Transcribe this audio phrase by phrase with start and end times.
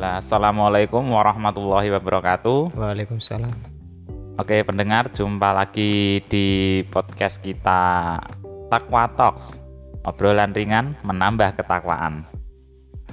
[0.00, 0.24] Bismillah.
[0.24, 2.72] Assalamualaikum warahmatullahi wabarakatuh.
[2.72, 3.52] Waalaikumsalam.
[4.40, 8.16] Oke, pendengar, jumpa lagi di podcast kita
[8.72, 9.60] Takwa Talks.
[10.08, 12.24] Obrolan ringan menambah ketakwaan.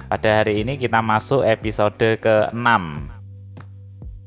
[0.08, 2.56] Pada hari ini kita masuk episode ke-6.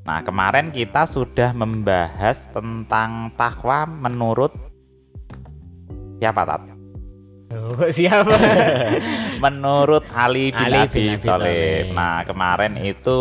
[0.05, 4.54] Nah, kemarin kita sudah membahas tentang takwa menurut
[6.21, 6.71] siapa, Tat?
[7.52, 8.31] Oh, siapa?
[9.43, 11.28] menurut Ali bin Ali Abi bin Abi Thalib.
[11.28, 11.86] Thalib.
[11.92, 13.19] Nah, kemarin itu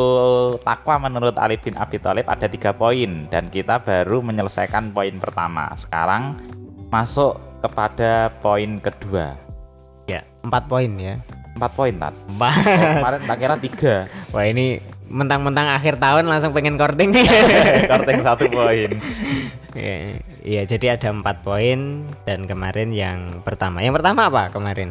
[0.63, 5.75] takwa menurut Ali bin Abi Thalib ada tiga poin dan kita baru menyelesaikan poin pertama.
[5.75, 6.39] Sekarang
[6.95, 9.35] masuk kepada poin kedua.
[10.07, 11.15] ya, empat poin ya.
[11.59, 11.95] Empat poin.
[11.95, 12.55] Empat.
[12.55, 13.95] Oh, kemarin tak kira tiga.
[14.31, 14.79] Wah ini
[15.11, 17.11] mentang-mentang akhir tahun langsung pengen korting.
[17.91, 18.91] Korting satu poin.
[19.75, 23.85] Iya, Iya, jadi ada empat poin dan kemarin yang pertama.
[23.85, 24.89] Yang pertama apa kemarin?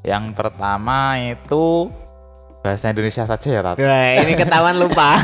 [0.00, 1.92] Yang pertama itu
[2.64, 3.76] bahasa Indonesia saja ya, Tat.
[3.76, 5.20] Wah ini ketahuan lupa.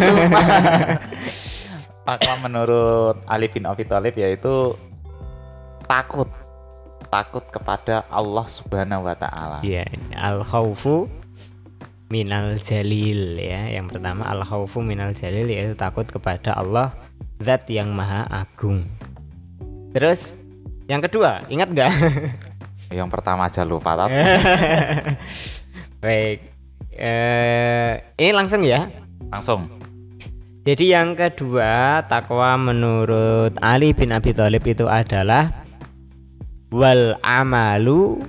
[2.07, 4.75] Takwa menurut Ali bin Abi Thalib yaitu
[5.87, 6.29] takut
[7.09, 9.59] takut kepada Allah Subhanahu wa taala.
[9.65, 9.87] Iya,
[10.19, 11.09] al khaufu
[12.13, 13.73] minal jalil ya.
[13.73, 16.93] Yang pertama al khaufu minal jalil yaitu takut kepada Allah
[17.41, 18.85] zat yang maha agung.
[19.97, 20.37] Terus
[20.85, 21.93] yang kedua, ingat nggak?
[22.93, 24.13] Yang pertama aja lupa Tat.
[26.05, 26.45] Baik.
[26.93, 28.85] Eh, ini langsung ya.
[29.33, 29.65] Langsung.
[30.69, 35.49] Jadi yang kedua, takwa menurut Ali bin Abi Thalib itu adalah
[36.69, 38.21] wal amalu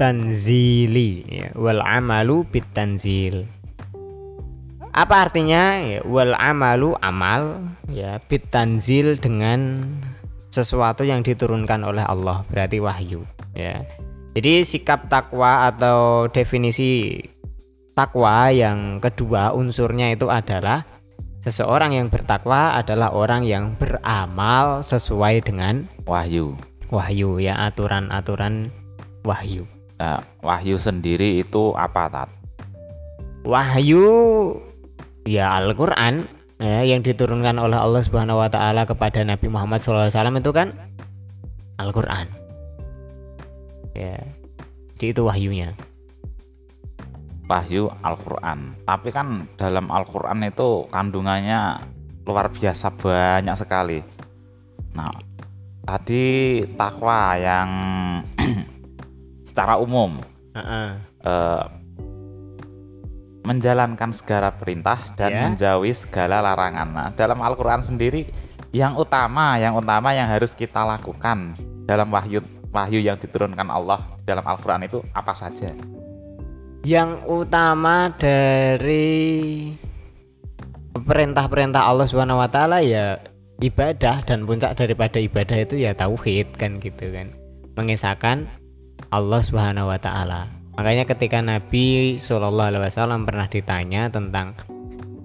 [0.00, 3.44] bit tanzili ya, wal amalu bit tanzil.
[4.96, 5.76] Apa artinya?
[5.76, 9.84] Ya, wal amalu amal ya bit tanzil dengan
[10.48, 13.84] sesuatu yang diturunkan oleh Allah, berarti wahyu ya.
[14.32, 17.20] Jadi sikap takwa atau definisi
[17.92, 20.80] takwa yang kedua unsurnya itu adalah
[21.44, 26.56] seseorang yang bertakwa adalah orang yang beramal sesuai dengan Wahyu.
[26.88, 28.72] wahyu ya aturan-aturan
[29.28, 29.68] wahyu.
[30.00, 32.32] Nah, wahyu sendiri itu apa Tat?
[33.44, 34.08] Wahyu
[35.28, 36.24] ya Al-Qur'an
[36.56, 40.72] ya, yang diturunkan oleh Allah Subhanahu wa taala kepada Nabi Muhammad SAW itu kan
[41.76, 42.32] Al-Qur'an.
[43.92, 44.16] Ya.
[44.96, 45.76] Jadi itu wahyunya.
[47.44, 48.72] Wahyu Al-Qur'an.
[48.88, 51.76] Tapi kan dalam Al-Qur'an itu kandungannya
[52.24, 54.00] luar biasa banyak sekali.
[54.96, 55.12] Nah,
[55.84, 57.68] tadi takwa yang
[59.50, 60.22] secara umum
[60.54, 60.88] Heeh.
[61.26, 61.64] eh,
[63.42, 65.42] menjalankan segala perintah dan Ya.
[65.48, 66.88] menjauhi segala larangan.
[66.92, 68.28] Nah, dalam Al-Qur'an sendiri
[68.70, 74.46] yang utama, yang utama yang harus kita lakukan dalam wahyu wahyu yang diturunkan Allah dalam
[74.46, 75.74] Al-Qur'an itu apa saja?
[76.86, 79.74] Yang utama dari
[80.94, 83.18] perintah-perintah Allah Subhanahu wa taala ya
[83.58, 87.34] ibadah dan puncak daripada ibadah itu ya tauhid kan gitu kan.
[87.74, 88.46] Mengisahkan
[89.10, 90.46] Allah Subhanahu wa taala.
[90.78, 94.54] Makanya ketika Nabi Shallallahu alaihi wasallam pernah ditanya tentang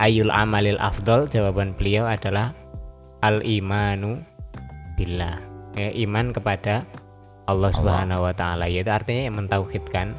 [0.02, 2.52] ayul amalil afdol, jawaban beliau adalah
[3.22, 4.20] al imanu
[4.98, 5.38] billah.
[5.78, 6.82] Ya, iman kepada
[7.46, 10.18] Allah Subhanahu wa taala yaitu artinya yang mentauhidkan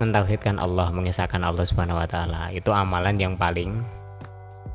[0.00, 2.48] mentauhidkan Allah, mengisahkan Allah Subhanahu wa taala.
[2.56, 3.84] Itu amalan yang paling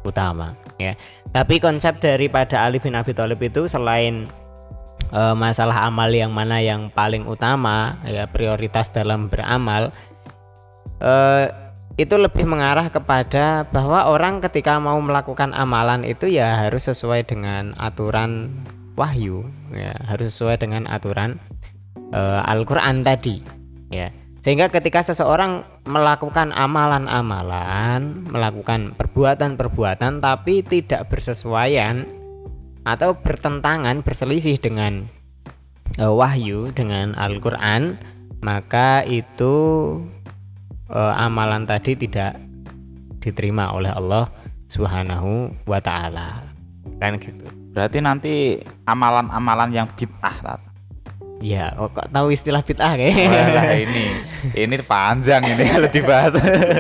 [0.06, 0.94] utama ya.
[1.34, 4.30] Tapi konsep daripada Ali bin Abi Thalib itu selain
[5.12, 9.92] eh, masalah amal yang mana yang paling utama ya prioritas dalam beramal
[11.02, 11.46] eh,
[11.98, 17.74] itu lebih mengarah kepada bahwa orang ketika mau melakukan amalan itu ya harus sesuai dengan
[17.82, 18.54] aturan
[18.94, 21.42] wahyu ya harus sesuai dengan aturan
[22.14, 23.42] eh, Al-Qur'an tadi
[23.90, 24.14] ya.
[24.46, 32.08] Sehingga ketika seseorang melakukan amalan-amalan melakukan perbuatan-perbuatan tapi tidak bersesuaian
[32.88, 35.04] atau bertentangan berselisih dengan
[36.00, 38.00] eh, wahyu dengan Al-Qur'an
[38.40, 39.56] maka itu
[40.88, 42.40] eh, amalan tadi tidak
[43.20, 44.32] diterima oleh Allah
[44.72, 46.48] Subhanahu wa taala.
[47.04, 47.44] Kan gitu.
[47.76, 48.34] Berarti nanti
[48.88, 50.60] amalan-amalan yang bid'ah.
[51.38, 53.14] Ya, oh, kok tahu istilah bid'ah kayak?
[53.14, 54.06] Walah, ini
[54.58, 56.34] ini panjang ini kalau dibahas.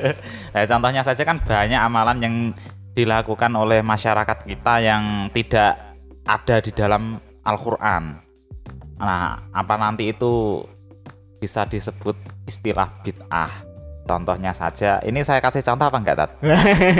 [0.56, 2.36] nah, contohnya saja kan banyak amalan yang
[2.98, 5.87] dilakukan oleh masyarakat kita yang tidak
[6.28, 7.16] ada di dalam
[7.48, 8.20] Al-Qur'an.
[9.00, 10.62] Nah, apa nanti itu
[11.40, 12.14] bisa disebut
[12.46, 13.66] istilah bid'ah?
[14.08, 16.32] Contohnya saja, ini saya kasih contoh apa enggak, Tat?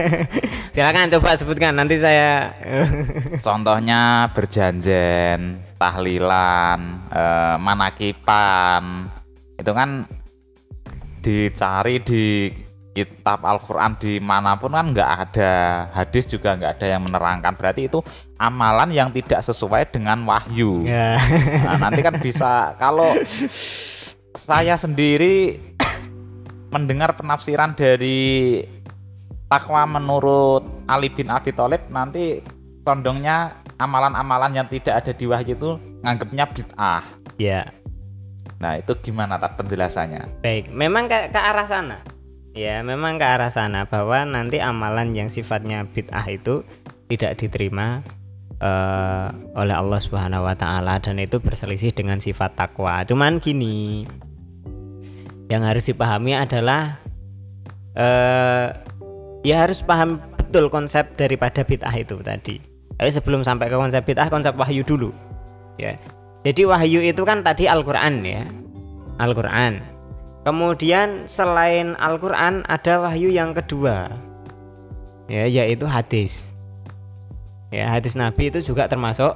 [0.76, 2.52] Silakan coba sebutkan nanti saya
[3.48, 9.08] Contohnya berjanjen, tahlilan, eh, manakipan.
[9.56, 10.04] Itu kan
[11.24, 12.52] dicari di
[12.98, 15.54] kitab Al-Quran di mana pun kan nggak ada
[15.94, 18.02] hadis juga nggak ada yang menerangkan berarti itu
[18.38, 21.18] amalan yang tidak sesuai dengan wahyu Ya.
[21.66, 23.18] nah, nanti kan bisa kalau
[24.34, 25.58] saya sendiri
[26.70, 28.62] mendengar penafsiran dari
[29.48, 32.44] takwa menurut Ali bin Abi Thalib nanti
[32.84, 35.70] condongnya amalan-amalan yang tidak ada di wahyu itu
[36.04, 37.04] nganggapnya bid'ah
[37.40, 37.64] ya.
[38.58, 41.98] nah itu gimana tak penjelasannya Baik, memang ke, ke arah sana.
[42.58, 46.66] Ya, memang ke arah sana bahwa nanti amalan yang sifatnya bid'ah itu
[47.08, 48.02] tidak diterima
[48.62, 53.06] eh, oleh Allah Subhanahu wa taala dan itu berselisih dengan sifat takwa.
[53.06, 54.06] Cuman gini,
[55.48, 57.00] yang harus dipahami adalah
[57.98, 58.68] eh
[59.46, 62.58] ya harus paham betul konsep daripada bid'ah itu tadi.
[62.98, 65.14] Tapi sebelum sampai ke konsep bid'ah, konsep wahyu dulu.
[65.78, 65.94] Ya.
[66.42, 68.42] Jadi wahyu itu kan tadi Al-Qur'an ya.
[69.22, 69.78] Al-Qur'an.
[70.48, 74.10] Kemudian selain Al-Qur'an ada wahyu yang kedua.
[75.28, 76.57] Ya, yaitu hadis.
[77.68, 79.36] Ya, hadis Nabi itu juga termasuk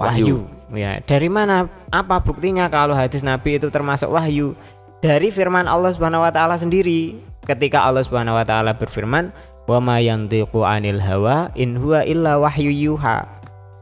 [0.00, 0.48] wahyu.
[0.72, 4.56] Ya, dari mana apa buktinya kalau hadis Nabi itu termasuk wahyu?
[5.04, 7.20] Dari firman Allah Subhanahu wa taala sendiri.
[7.44, 9.28] Ketika Allah Subhanahu wa taala berfirman,
[9.68, 13.28] "Wa ma yantiqu 'anil hawa in huwa illa wahyu yuha."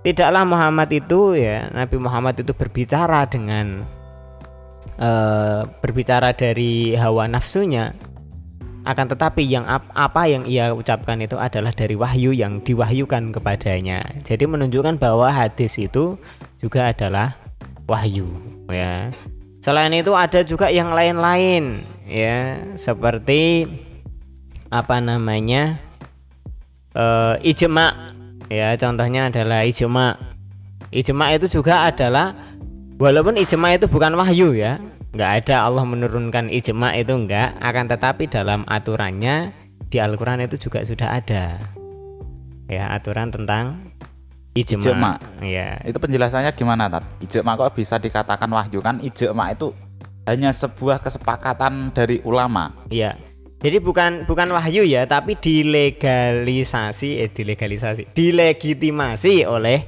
[0.03, 3.87] Tidaklah Muhammad itu ya, Nabi Muhammad itu berbicara dengan
[4.99, 7.94] eh, berbicara dari hawa nafsunya.
[8.82, 14.02] Akan tetapi yang ap- apa yang ia ucapkan itu adalah dari wahyu yang diwahyukan kepadanya.
[14.26, 16.19] Jadi menunjukkan bahwa hadis itu
[16.58, 17.38] juga adalah
[17.87, 18.26] wahyu
[18.67, 19.14] ya.
[19.62, 23.70] Selain itu ada juga yang lain-lain ya, seperti
[24.75, 25.78] apa namanya?
[26.93, 28.12] eh ijma
[28.50, 30.19] ya, contohnya adalah ijma.
[30.90, 32.35] Ijma itu juga adalah
[32.99, 34.82] walaupun ijma itu bukan wahyu ya,
[35.12, 39.53] nggak ada Allah menurunkan ijma itu enggak, akan tetapi dalam aturannya
[39.93, 41.61] di Al-Qur'an itu juga sudah ada.
[42.73, 43.93] Ya, aturan tentang
[44.56, 44.81] ijma.
[44.81, 45.12] Ijma.
[45.44, 49.76] Ya, itu penjelasannya gimana tat ijma kok bisa dikatakan wahyu kan ijma itu
[50.25, 53.19] hanya sebuah kesepakatan dari ulama Iya.
[53.62, 59.87] Jadi bukan bukan wahyu ya, tapi dilegalisasi eh dilegalisasi, dilegitimasi oleh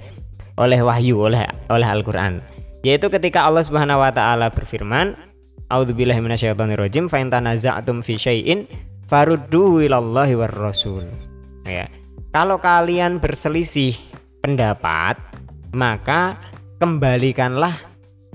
[0.55, 2.38] oleh wahyu oleh oleh Al-Qur'an.
[2.84, 5.16] Yaitu ketika Allah Subhanahu wa taala berfirman,
[5.72, 8.69] A'udzubillahi minasyaitonirrajim, fa in tanaza'tum fi syai'in
[9.08, 11.08] farudduhu ilallahi war rasul.
[11.64, 11.88] Ya.
[12.36, 13.96] Kalau kalian berselisih
[14.44, 15.16] pendapat,
[15.72, 16.36] maka
[16.76, 17.72] kembalikanlah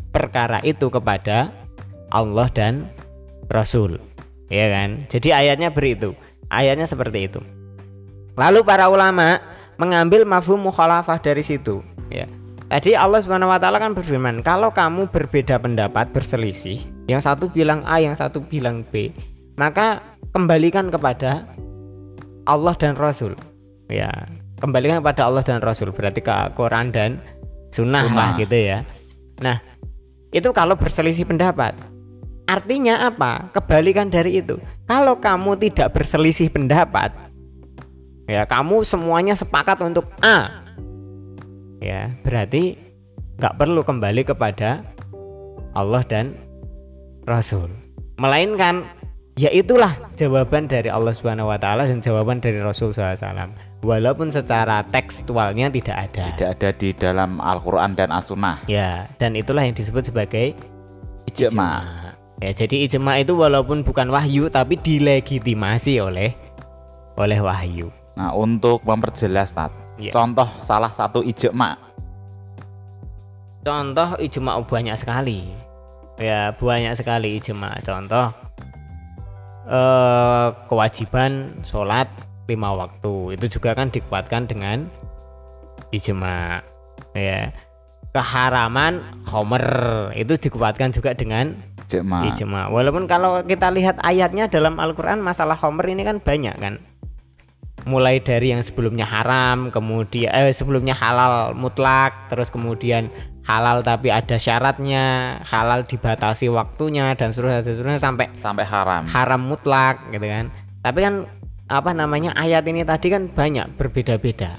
[0.10, 1.54] perkara itu kepada
[2.10, 2.90] Allah dan
[3.54, 4.02] Rasul.
[4.50, 5.06] Ya kan?
[5.14, 6.18] Jadi ayatnya beri itu
[6.50, 7.42] ayatnya seperti itu.
[8.34, 9.38] Lalu para ulama
[9.78, 11.86] mengambil mafhum mukhalafah dari situ.
[12.10, 12.26] Ya
[12.70, 16.80] tadi Allah Subhanahu wa taala kan berfirman kalau kamu berbeda pendapat berselisih
[17.10, 19.10] yang satu bilang A yang satu bilang B
[19.58, 20.00] maka
[20.32, 21.44] kembalikan kepada
[22.46, 23.36] Allah dan Rasul
[23.90, 24.10] ya
[24.62, 27.18] kembalikan kepada Allah dan Rasul berarti ke Quran dan
[27.74, 28.40] sunnah, lah Sunnah.
[28.40, 28.80] gitu ya
[29.42, 29.58] nah
[30.30, 31.74] itu kalau berselisih pendapat
[32.50, 33.54] Artinya apa?
[33.54, 34.58] Kebalikan dari itu.
[34.90, 37.14] Kalau kamu tidak berselisih pendapat,
[38.26, 40.66] ya kamu semuanya sepakat untuk A.
[41.80, 42.76] Ya, berarti
[43.40, 44.84] nggak perlu kembali kepada
[45.72, 46.36] Allah dan
[47.24, 47.72] Rasul.
[48.20, 48.84] Melainkan
[49.40, 53.56] ya itulah jawaban dari Allah Subhanahu wa taala dan jawaban dari Rasul SAW.
[53.80, 56.36] Walaupun secara tekstualnya tidak ada.
[56.36, 60.52] tidak ada di dalam Al-Quran dan As-Sunnah Ya, dan itulah yang disebut sebagai
[61.32, 61.88] ijma
[62.44, 66.36] Ya, jadi ijma itu walaupun bukan wahyu tapi dilegitimasi oleh
[67.16, 67.88] oleh wahyu.
[68.20, 70.16] nah untuk memperjelas tat Iya.
[70.16, 71.90] contoh salah satu ijma
[73.60, 75.52] Contoh ijma banyak sekali.
[76.20, 77.80] Ya, banyak sekali ijma.
[77.84, 78.32] Contoh
[79.70, 82.10] eh kewajiban sholat
[82.50, 84.88] lima waktu itu juga kan dikuatkan dengan
[85.92, 86.64] ijma.
[87.14, 87.52] Ya.
[88.10, 89.62] Keharaman homer
[90.18, 91.54] itu dikuatkan juga dengan
[91.86, 92.74] ijma ijma.
[92.74, 96.80] Walaupun kalau kita lihat ayatnya dalam Al-Qur'an masalah homer ini kan banyak kan.
[97.88, 103.08] Mulai dari yang sebelumnya haram, kemudian eh sebelumnya halal mutlak, terus kemudian
[103.48, 109.42] halal tapi ada syaratnya, halal dibatasi waktunya dan seterusnya, dan seterusnya sampai sampai haram haram
[109.42, 110.54] mutlak gitu kan.
[110.86, 111.16] Tapi kan
[111.70, 114.58] apa namanya ayat ini tadi kan banyak berbeda-beda.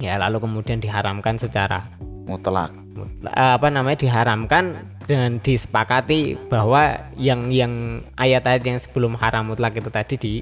[0.00, 1.86] Ya lalu kemudian diharamkan secara
[2.26, 9.50] mutlak mutlak- eh, apa namanya diharamkan dan disepakati bahwa yang yang ayat-ayat yang sebelum haram
[9.50, 10.32] mutlak itu tadi di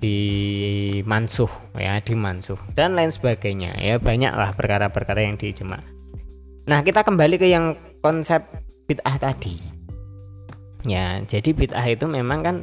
[0.00, 5.76] dimansuh ya dimansuh dan lain sebagainya ya banyaklah perkara-perkara yang diijma.
[6.64, 8.40] Nah kita kembali ke yang konsep
[8.88, 9.60] bid'ah tadi.
[10.88, 12.56] Ya jadi bid'ah itu memang kan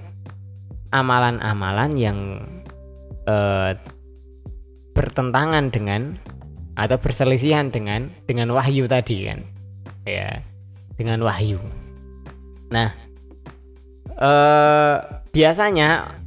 [0.90, 2.18] amalan-amalan yang
[3.30, 3.78] eh,
[4.98, 6.18] bertentangan dengan
[6.78, 9.42] atau berselisihan dengan dengan wahyu tadi kan
[10.06, 10.42] ya
[10.94, 11.58] dengan wahyu
[12.70, 12.94] nah
[14.14, 14.98] eh,
[15.34, 16.18] biasanya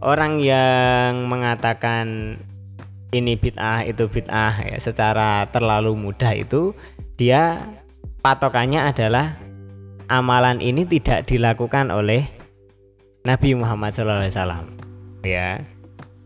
[0.00, 2.36] orang yang mengatakan
[3.10, 6.72] ini bid'ah itu bid'ah ya secara terlalu mudah itu
[7.20, 7.60] dia
[8.24, 9.36] patokannya adalah
[10.08, 12.26] amalan ini tidak dilakukan oleh
[13.28, 14.24] Nabi Muhammad SAW
[15.20, 15.60] ya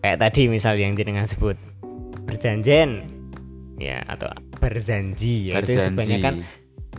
[0.04, 1.58] kayak tadi misal yang jenengan sebut
[2.28, 3.02] berjanjian
[3.80, 4.30] ya atau
[4.62, 5.82] berzanji ya itu Berzanji.
[5.90, 6.34] sebenarnya kan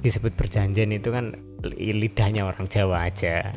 [0.03, 1.32] disebut berjanjian itu kan
[1.63, 3.55] li- lidahnya orang Jawa aja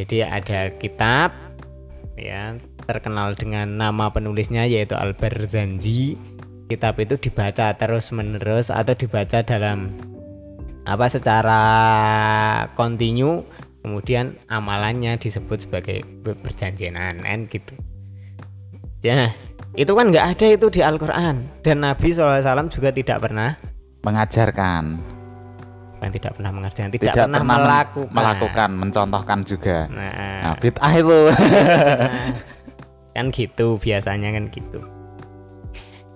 [0.00, 1.36] jadi ada kitab
[2.20, 6.20] ya terkenal dengan nama penulisnya yaitu Al-Barzanji
[6.68, 9.90] kitab itu dibaca terus menerus atau dibaca dalam
[10.84, 11.62] apa secara
[12.76, 13.42] kontinu
[13.80, 17.74] kemudian amalannya disebut sebagai perjanjianan kan gitu.
[19.00, 19.32] Ya
[19.74, 21.48] itu kan nggak ada itu di Al-Quran.
[21.64, 23.56] Dan Nabi SAW juga tidak pernah
[24.04, 25.00] mengajarkan
[26.00, 28.08] bukan tidak pernah mengerjakan tidak, tidak, pernah, men- melakukan.
[28.16, 29.84] melakukan mencontohkan juga.
[29.92, 30.12] Nah,
[30.48, 31.18] nah bid'ah itu.
[31.28, 32.08] Nah,
[33.20, 34.80] kan gitu biasanya kan gitu.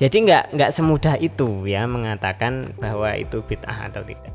[0.01, 4.33] Jadi nggak nggak semudah itu ya mengatakan bahwa itu bid'ah atau tidak.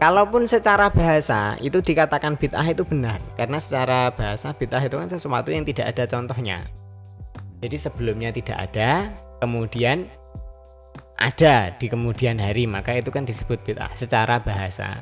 [0.00, 5.52] Kalaupun secara bahasa itu dikatakan bid'ah itu benar karena secara bahasa bid'ah itu kan sesuatu
[5.52, 6.64] yang tidak ada contohnya.
[7.60, 9.12] Jadi sebelumnya tidak ada
[9.44, 10.08] kemudian
[11.16, 15.00] ada di kemudian hari maka itu kan disebut bid'ah secara bahasa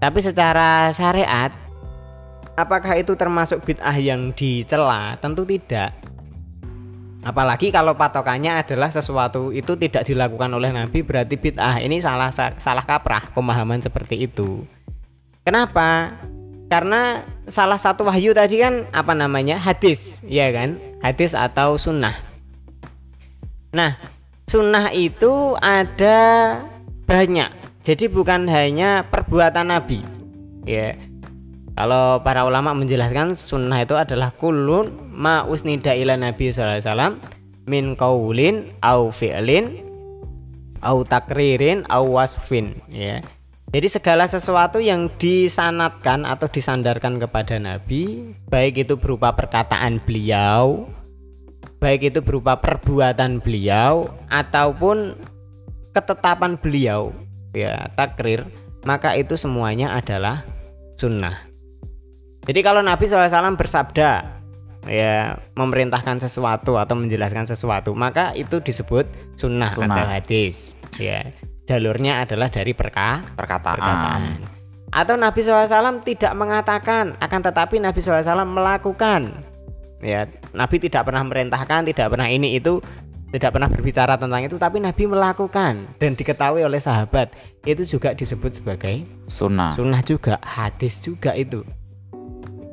[0.00, 1.52] tapi secara syariat
[2.54, 5.18] apakah itu termasuk bid'ah yang dicela?
[5.18, 5.94] Tentu tidak.
[7.24, 11.80] Apalagi kalau patokannya adalah sesuatu itu tidak dilakukan oleh Nabi berarti bid'ah.
[11.80, 12.28] Ini salah
[12.60, 14.62] salah kaprah pemahaman seperti itu.
[15.40, 16.12] Kenapa?
[16.68, 19.60] Karena salah satu wahyu tadi kan apa namanya?
[19.60, 20.80] hadis, ya kan?
[21.00, 22.16] Hadis atau sunnah.
[23.72, 23.96] Nah,
[24.48, 26.18] sunnah itu ada
[27.04, 27.50] banyak.
[27.84, 30.00] Jadi bukan hanya perbuatan Nabi.
[30.64, 30.96] Ya,
[31.76, 37.14] kalau para ulama menjelaskan sunnah itu adalah kulun ma usnida ila Nabi sallallahu alaihi wasallam
[37.68, 39.84] min qaulin au fi'lin
[40.80, 43.20] au takririn au wasfin ya.
[43.74, 50.86] Jadi segala sesuatu yang disanatkan atau disandarkan kepada Nabi, baik itu berupa perkataan beliau,
[51.84, 55.12] baik itu berupa perbuatan beliau ataupun
[55.92, 57.12] ketetapan beliau,
[57.52, 58.40] ya takrir,
[58.88, 60.40] maka itu semuanya adalah
[60.96, 61.44] sunnah.
[62.48, 64.10] Jadi kalau Nabi SAW bersabda
[64.88, 69.04] ya memerintahkan sesuatu atau menjelaskan sesuatu, maka itu disebut
[69.36, 69.92] sunnah, Sunnah.
[69.92, 70.80] atau hadis.
[70.96, 71.36] Ya,
[71.68, 74.20] jalurnya adalah dari perka perkataan, perkataan.
[74.88, 79.36] Atau Nabi SAW tidak mengatakan, akan tetapi Nabi SAW melakukan.
[80.00, 82.78] Ya, Nabi tidak pernah merintahkan, tidak pernah ini itu,
[83.34, 87.34] tidak pernah berbicara tentang itu, tapi Nabi melakukan dan diketahui oleh sahabat.
[87.66, 89.74] Itu juga disebut sebagai sunnah.
[89.74, 91.66] sunnah juga hadis juga itu.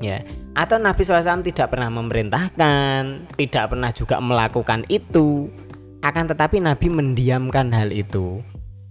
[0.01, 0.21] Ya.
[0.53, 5.49] Atau Nabi SAW tidak pernah memerintahkan tidak pernah juga melakukan itu.
[6.01, 8.41] Akan tetapi Nabi mendiamkan hal itu.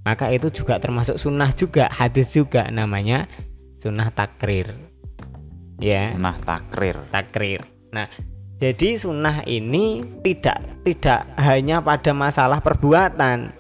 [0.07, 3.31] Maka itu juga termasuk sunnah juga hadis juga namanya
[3.79, 4.71] sunnah takrir.
[5.79, 6.15] Ya.
[6.15, 6.97] Sunnah takrir.
[7.15, 7.63] Takrir.
[7.95, 8.07] Nah
[8.61, 13.57] jadi sunnah ini tidak tidak hanya pada masalah perbuatan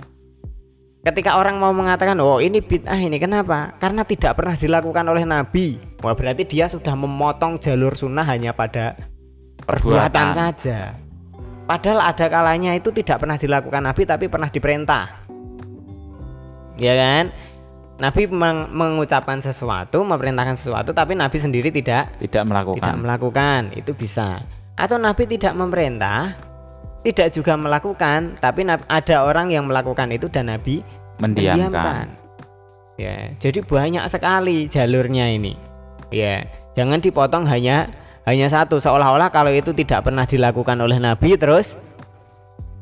[1.01, 5.81] Ketika orang mau mengatakan, "Oh, ini bid'ah ini kenapa?" Karena tidak pernah dilakukan oleh Nabi.
[6.05, 9.01] Wah, berarti dia sudah memotong jalur sunnah hanya pada
[9.65, 10.29] perbuatan, Perbuatan.
[10.37, 10.93] saja.
[11.65, 15.05] Padahal ada kalanya itu tidak pernah dilakukan Nabi tapi pernah diperintah.
[16.77, 17.33] Ya kan?
[18.01, 23.93] Nabi meng- mengucapkan sesuatu, memerintahkan sesuatu tapi Nabi sendiri tidak tidak melakukan tidak melakukan itu
[23.93, 24.41] bisa
[24.81, 26.33] atau nabi tidak memerintah
[27.05, 30.85] tidak juga melakukan tapi ada orang yang melakukan itu dan nabi
[31.21, 32.13] mendiamkan.
[33.01, 35.57] Ya jadi banyak sekali jalurnya ini.
[36.13, 36.45] Ya
[36.77, 37.89] jangan dipotong hanya
[38.29, 38.77] hanya satu.
[38.77, 41.81] Seolah-olah kalau itu tidak pernah dilakukan oleh nabi terus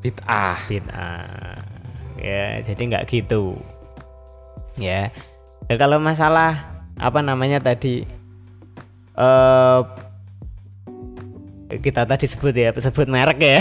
[0.02, 0.58] bid'ah.
[0.66, 1.62] Bid'ah.
[2.18, 3.54] Ya jadi nggak gitu.
[4.74, 5.14] Ya
[5.68, 6.64] Ya, kalau masalah
[6.96, 8.08] apa namanya tadi
[9.12, 9.80] eh
[11.68, 13.60] kita tadi sebut ya sebut merek ya.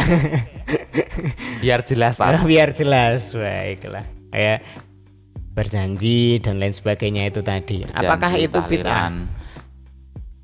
[1.63, 2.41] Biar jelas pak.
[2.49, 4.07] Biar jelas baiklah.
[4.31, 4.63] Ya
[5.51, 7.83] berjanji dan lain sebagainya itu tadi.
[7.91, 9.09] Apakah Janji, itu bid'ah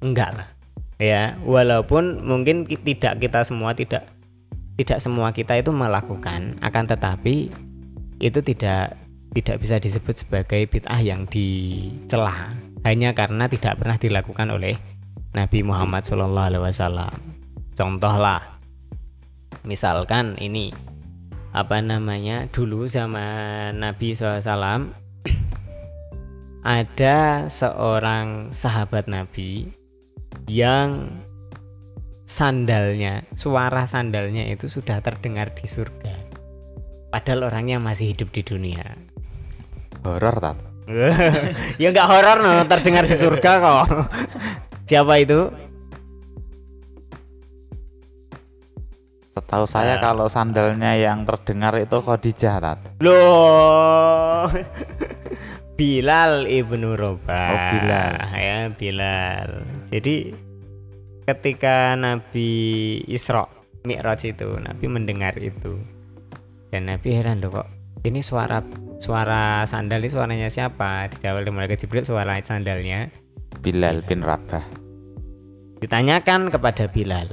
[0.03, 0.47] enggak lah.
[0.99, 4.09] Ya walaupun mungkin ki- tidak kita semua tidak
[4.75, 6.59] tidak semua kita itu melakukan.
[6.59, 7.53] Akan tetapi
[8.19, 8.97] itu tidak
[9.33, 12.51] tidak bisa disebut sebagai bid'ah yang dicela.
[12.83, 14.75] Hanya karena tidak pernah dilakukan oleh
[15.33, 16.67] Nabi Muhammad Shallallahu
[17.73, 18.41] Alaihi Wasallam contoh lah
[19.65, 20.69] misalkan ini
[21.53, 24.89] apa namanya dulu zaman Nabi SAW
[26.63, 29.67] ada seorang sahabat Nabi
[30.47, 31.11] yang
[32.23, 36.15] sandalnya suara sandalnya itu sudah terdengar di surga.
[37.13, 38.83] Padahal orangnya masih hidup di dunia.
[40.01, 40.57] Horor tat.
[41.81, 42.53] Ya nggak horor no.
[42.65, 43.85] Terdengar di surga kok.
[44.89, 45.51] Siapa itu
[49.53, 50.01] setahu saya Nah.
[50.01, 52.77] kalau sandalnya yang terdengar itu Khadijah tat.
[53.05, 54.49] Loh.
[55.77, 57.49] Bilal ibnu Robah.
[57.53, 58.13] Oh, Bilal.
[58.33, 59.49] ya Bilal.
[59.93, 60.33] Jadi
[61.29, 62.49] ketika Nabi
[63.05, 63.45] Isra
[63.85, 65.77] Mi'raj itu Nabi mendengar itu
[66.73, 67.69] dan Nabi heran loh kok
[68.03, 68.65] ini suara
[68.97, 71.13] suara sandal ini suaranya siapa?
[71.13, 73.13] Dijawab oleh malaikat Jibril suara sandalnya.
[73.61, 74.65] Bilal bin Rabah.
[75.77, 77.29] Ditanyakan kepada Bilal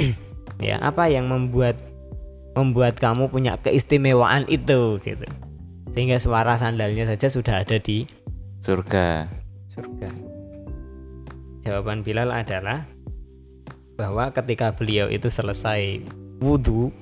[0.58, 1.78] ya apa yang membuat
[2.58, 5.28] membuat kamu punya keistimewaan itu gitu.
[5.94, 8.04] Sehingga suara sandalnya saja sudah ada di
[8.62, 9.30] surga.
[9.72, 10.10] Surga.
[11.62, 12.86] Jawaban Bilal adalah
[13.98, 16.02] bahwa ketika beliau itu selesai
[16.38, 16.94] wudhu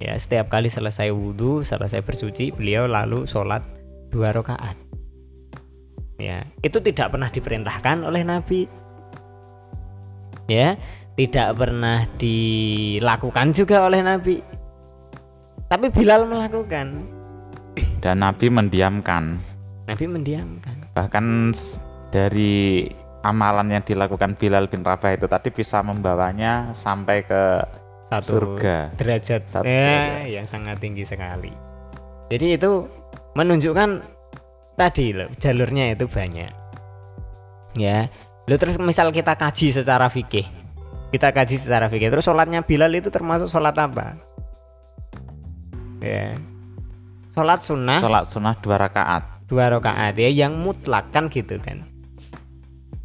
[0.00, 3.64] ya setiap kali selesai wudhu selesai bersuci beliau lalu sholat
[4.08, 4.76] dua rakaat.
[6.20, 8.68] Ya itu tidak pernah diperintahkan oleh Nabi.
[10.48, 10.76] Ya
[11.14, 14.42] tidak pernah dilakukan juga oleh Nabi.
[15.70, 17.06] Tapi Bilal melakukan.
[18.02, 19.38] Dan Nabi mendiamkan.
[19.86, 20.92] Nabi mendiamkan.
[20.92, 21.54] Bahkan
[22.10, 22.86] dari
[23.24, 27.64] amalan yang dilakukan Bilal bin Rabah itu tadi bisa membawanya sampai ke
[28.12, 28.92] satu surga.
[29.00, 29.42] derajat.
[29.48, 30.28] Satu ya, derajat.
[30.28, 31.50] yang sangat tinggi sekali.
[32.28, 32.84] Jadi itu
[33.34, 34.04] menunjukkan
[34.76, 36.52] tadi loh jalurnya itu banyak.
[37.74, 38.06] Ya,
[38.46, 40.46] lo terus misal kita kaji secara fikih,
[41.14, 42.10] kita kaji secara fikih.
[42.10, 44.18] Terus sholatnya Bilal itu termasuk sholat apa?
[46.02, 46.34] Ya,
[47.38, 48.02] sholat sunnah.
[48.02, 49.46] Sholat sunnah dua rakaat.
[49.46, 51.86] Dua rakaat ya yang mutlak kan gitu kan.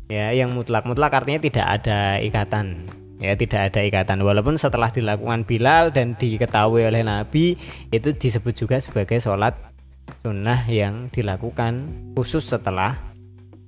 [0.10, 0.89] Ya yang mutlak.
[0.89, 2.89] Mutlak artinya tidak ada ikatan.
[3.21, 4.25] Ya tidak ada ikatan.
[4.25, 7.62] Walaupun setelah dilakukan Bilal dan diketahui oleh Nabi
[7.93, 9.53] itu disebut juga sebagai sholat
[10.25, 11.86] sunnah yang dilakukan
[12.17, 12.97] khusus setelah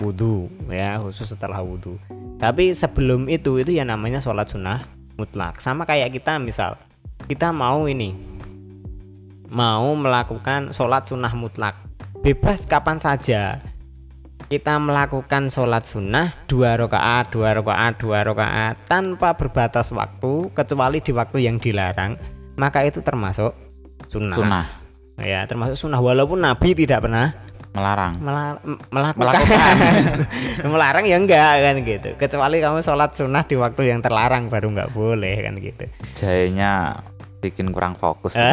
[0.02, 1.94] wudhu ya khusus setelah wudhu
[2.42, 4.82] tapi sebelum itu itu yang namanya sholat sunnah
[5.14, 5.62] mutlak.
[5.62, 6.74] Sama kayak kita misal
[7.30, 8.18] kita mau ini
[9.54, 11.78] mau melakukan sholat sunnah mutlak.
[12.26, 13.62] Bebas kapan saja.
[14.50, 21.14] Kita melakukan sholat sunnah dua rakaat dua rakaat dua rakaat tanpa berbatas waktu kecuali di
[21.16, 22.20] waktu yang dilarang
[22.60, 23.56] maka itu termasuk
[24.12, 24.66] sunnah, sunnah.
[25.22, 26.02] Ya termasuk sunnah.
[26.02, 27.32] Walaupun Nabi tidak pernah
[27.72, 28.20] melarang.
[28.20, 29.76] Mela- m- melakukan, Melakukan.
[30.76, 32.10] melarang ya enggak kan gitu.
[32.20, 35.86] Kecuali kamu sholat sunnah di waktu yang terlarang baru nggak boleh kan gitu.
[36.20, 37.00] Jayanya
[37.40, 38.36] bikin kurang fokus.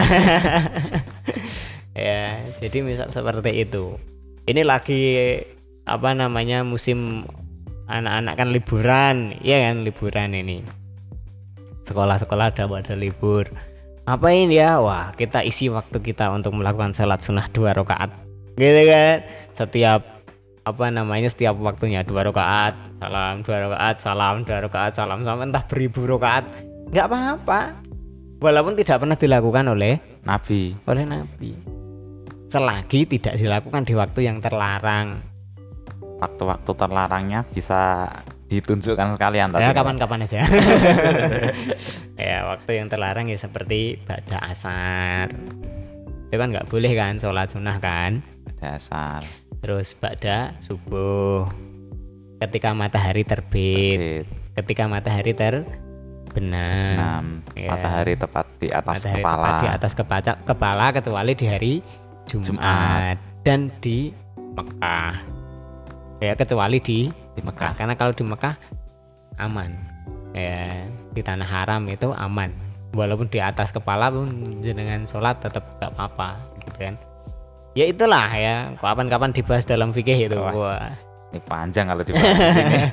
[1.98, 3.98] Ya jadi misal seperti itu.
[4.46, 5.34] Ini lagi
[5.82, 7.26] apa namanya musim
[7.90, 9.16] anak-anak kan liburan.
[9.42, 10.62] Ya kan liburan ini.
[11.82, 13.50] Sekolah-sekolah ada pada libur.
[14.06, 14.78] Ngapain ya?
[14.78, 18.14] Wah kita isi waktu kita untuk melakukan salat sunnah dua rakaat
[18.58, 19.16] gitu kan?
[19.54, 20.18] Setiap
[20.68, 25.64] apa namanya setiap waktunya dua rakaat salam dua rakaat salam dua rakaat salam sampai entah
[25.64, 26.44] beribu rakaat.
[26.92, 27.60] Nggak apa-apa.
[28.38, 30.76] Walaupun tidak pernah dilakukan oleh Nabi.
[30.86, 31.52] Oleh Nabi.
[32.48, 35.20] Selagi tidak dilakukan di waktu yang terlarang.
[36.18, 38.08] Waktu-waktu terlarangnya bisa
[38.48, 40.40] ditunjukkan sekalian tadi ya kapan-kapan aja.
[42.18, 45.30] Ya waktu yang terlarang ya seperti pada asar.
[46.28, 48.26] Itu kan nggak boleh kan sholat sunnah kan
[48.60, 49.22] dasar.
[49.62, 51.48] Terus pada subuh.
[52.38, 53.98] Ketika matahari terbit.
[54.22, 54.38] Terbit.
[54.58, 57.70] ketika matahari terbenam enam ya.
[57.70, 59.38] matahari tepat di atas matahari kepala.
[59.38, 61.72] tepat di atas kepala, kepala kecuali di hari
[62.26, 63.16] Jumat, Jumat.
[63.46, 64.10] dan di
[64.58, 65.14] Mekah.
[66.18, 67.72] Ya kecuali di di Mekah.
[67.72, 67.72] Mekah.
[67.78, 68.54] Karena kalau di Mekah
[69.38, 69.70] aman.
[70.34, 72.50] Ya di tanah haram itu aman.
[72.92, 76.94] Walaupun di atas kepala pun jenengan sholat tetap gak apa-apa gitu kan
[77.78, 80.34] ya itulah ya kapan-kapan dibahas dalam fikih itu.
[80.34, 80.50] Wah.
[80.50, 80.90] Wah.
[81.30, 82.78] ini panjang kalau dibahas di sini.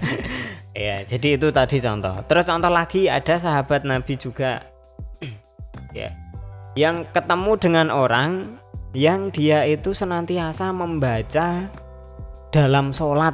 [0.75, 2.19] Ya jadi itu tadi contoh.
[2.27, 4.59] Terus contoh lagi ada sahabat Nabi juga.
[5.95, 6.11] Ya
[6.75, 8.59] yang ketemu dengan orang
[8.91, 11.71] yang dia itu senantiasa membaca
[12.51, 13.31] dalam sholat.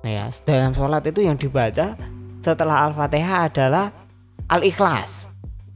[0.00, 1.92] Ya dalam sholat itu yang dibaca
[2.40, 3.92] setelah al-fatihah adalah
[4.48, 5.28] al-ikhlas.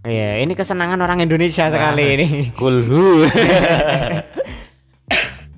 [0.09, 2.29] Ya ini kesenangan orang Indonesia sekali ini.
[2.57, 3.29] kulhu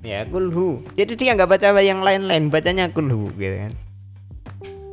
[0.05, 0.83] ya kulhu.
[0.93, 3.73] Jadi dia nggak baca yang lain-lain bacanya kulhu gitu kan.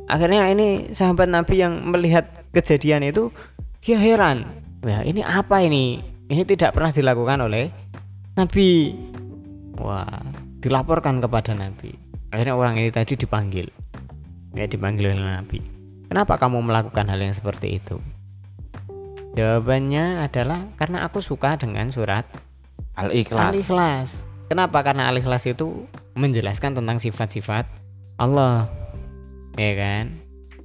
[0.05, 3.33] Akhirnya ini sahabat nabi yang melihat kejadian itu
[3.81, 4.45] dia heran.
[4.85, 6.01] Ya ini apa ini?
[6.29, 7.69] Ini tidak pernah dilakukan oleh
[8.37, 8.93] Nabi.
[9.77, 10.09] Wah
[10.61, 11.93] dilaporkan kepada Nabi.
[12.33, 13.69] Akhirnya orang ini tadi dipanggil.
[14.57, 15.61] Ya dipanggil oleh Nabi.
[16.09, 17.97] Kenapa kamu melakukan hal yang seperti itu?
[19.35, 22.25] Jawabannya adalah karena aku suka dengan surat
[22.95, 23.51] Al-Ikhlas.
[23.51, 24.09] Al-Ikhlas.
[24.45, 24.85] Kenapa?
[24.85, 27.65] Karena Al-Ikhlas itu menjelaskan tentang sifat-sifat
[28.21, 28.69] Allah.
[29.57, 30.13] Ya kan?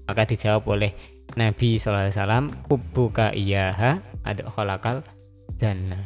[0.05, 0.93] Maka dijawab oleh
[1.39, 5.07] Nabi SAW, Hubbuka iyaha ada kholakal
[5.57, 6.03] jannah.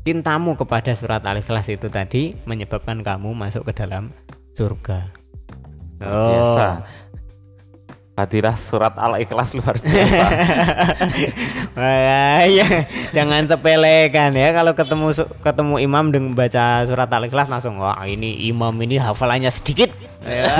[0.00, 4.08] Cintamu kepada surat Al-Ikhlas itu tadi menyebabkan kamu masuk ke dalam
[4.56, 5.12] surga.
[6.00, 6.32] Oh.
[6.32, 6.66] Biasa.
[8.10, 10.24] Fadilah surat Al-Ikhlas luar biasa.
[11.80, 12.66] Ya,
[13.10, 18.74] jangan sepelekan ya kalau ketemu ketemu imam dengan baca surat Al-Ikhlas langsung wah ini imam
[18.76, 19.88] ini hafalannya sedikit.
[20.20, 20.52] Ya,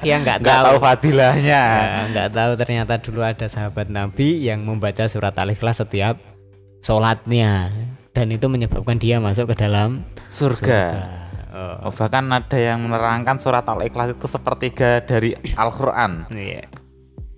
[0.00, 0.64] dia nggak Nggak tahu.
[0.64, 1.62] tahu fadilahnya.
[1.76, 6.16] Ya, nggak tahu ternyata dulu ada sahabat Nabi yang membaca surat Al-Ikhlas setiap
[6.80, 7.68] sholatnya
[8.14, 10.82] dan itu menyebabkan dia masuk ke dalam Surga.
[11.52, 16.26] Oh, Oh, bahkan ada yang menerangkan surat Al-Ikhlas itu sepertiga dari Al-Qur'an.
[16.32, 16.64] iya.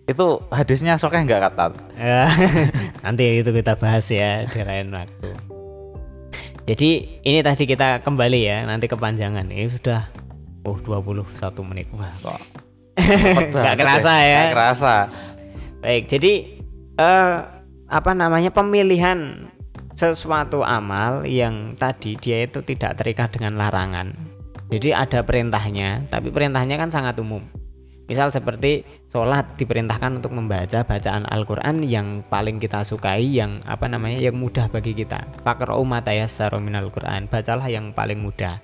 [0.06, 1.74] Itu hadisnya sokeh nggak kata?
[1.98, 2.30] Ya,
[3.04, 5.30] nanti itu kita bahas ya di lain waktu.
[6.66, 9.50] Jadi ini tadi kita kembali ya, nanti kepanjangan.
[9.50, 10.06] Ini sudah
[10.62, 11.26] oh 21
[11.66, 11.90] menit.
[11.94, 12.38] Wah, kok
[13.54, 14.40] Nggak kerasa ya.
[14.46, 14.94] Nggak kerasa.
[15.82, 16.32] Baik, jadi
[16.96, 17.34] eh
[17.86, 19.50] apa namanya pemilihan
[19.94, 24.14] sesuatu amal yang tadi dia itu tidak terikat dengan larangan.
[24.70, 27.42] Jadi ada perintahnya, tapi perintahnya kan sangat umum.
[28.06, 34.22] Misal seperti sholat diperintahkan untuk membaca bacaan Al-Quran yang paling kita sukai, yang apa namanya,
[34.22, 35.26] yang mudah bagi kita.
[35.42, 38.62] Fakr umatayassaru minal Quran, bacalah yang paling mudah.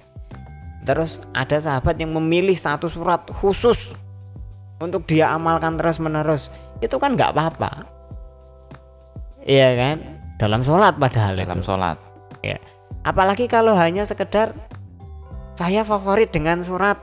[0.86, 3.94] Terus ada sahabat yang memilih satu surat khusus
[4.82, 6.50] untuk dia amalkan terus menerus
[6.82, 7.86] itu kan nggak apa-apa
[9.46, 9.96] iya kan
[10.42, 11.66] dalam sholat padahal Dalam itu.
[11.70, 11.96] sholat.
[12.42, 12.58] ya
[13.06, 14.50] apalagi kalau hanya sekedar
[15.54, 16.98] saya favorit dengan surat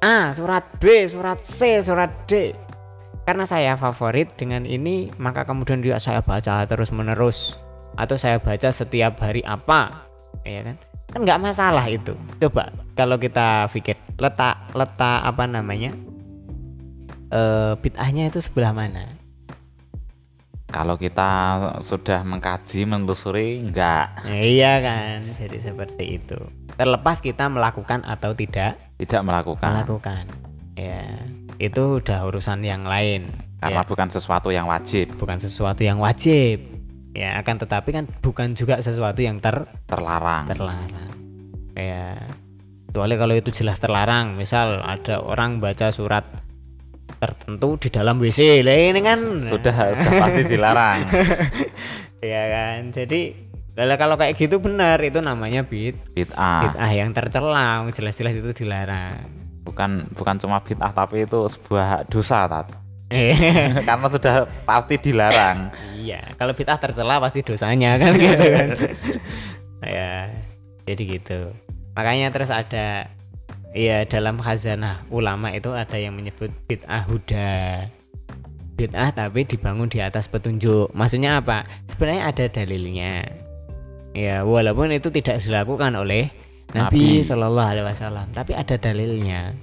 [0.00, 2.56] A surat B surat C surat D.
[3.28, 7.60] Karena saya favorit dengan ini maka kemudian juga saya baca terus menerus
[8.00, 10.08] atau saya baca setiap hari apa
[10.48, 10.76] ya kan?
[11.12, 12.16] Kan nggak masalah itu.
[12.40, 15.92] Coba kalau kita pikir letak letak apa namanya?
[17.28, 19.04] Eh bid'ahnya itu sebelah mana?
[20.70, 24.22] Kalau kita sudah mengkaji, menelusuri, enggak.
[24.22, 25.34] Ya, iya kan?
[25.34, 26.38] Jadi seperti itu.
[26.78, 29.80] Terlepas kita melakukan atau tidak Tidak melakukan.
[29.80, 30.24] melakukan.
[30.76, 31.08] Ya
[31.56, 33.32] itu udah urusan yang lain.
[33.60, 36.60] Karena ya, bukan sesuatu yang wajib, bukan sesuatu yang wajib.
[37.12, 40.48] Ya akan tetapi kan bukan juga sesuatu yang ter terlarang.
[40.48, 40.88] terlarang.
[41.76, 42.16] Ya
[42.88, 44.36] kecuali kalau itu jelas terlarang.
[44.36, 46.24] Misal ada orang baca surat
[47.20, 50.98] tertentu di dalam WC lah ini kan sudah, sudah pasti dilarang.
[52.32, 52.78] ya kan?
[52.96, 56.68] Jadi lah, kalau kayak gitu benar itu namanya bid Bid'ah.
[56.68, 59.16] bid'ah yang tercela jelas-jelas itu dilarang.
[59.62, 62.66] Bukan bukan cuma bid'ah tapi itu sebuah dosa, Tat.
[63.10, 63.34] Eh,
[63.88, 65.70] Karena sudah pasti dilarang.
[66.00, 68.68] iya kalau bid'ah tercela pasti dosanya kan gitu kan.
[69.80, 70.28] Ya
[70.84, 71.56] jadi gitu.
[71.96, 73.08] Makanya terus ada
[73.72, 77.88] ya dalam khazanah ulama itu ada yang menyebut bid'ah huda.
[78.76, 80.92] Bid'ah tapi dibangun di atas petunjuk.
[80.92, 81.64] Maksudnya apa?
[81.88, 83.24] Sebenarnya ada dalilnya
[84.16, 86.30] ya walaupun itu tidak dilakukan oleh
[86.70, 87.26] Nabi Nabi.
[87.26, 89.54] Shallallahu Alaihi Wasallam tapi ada dalilnya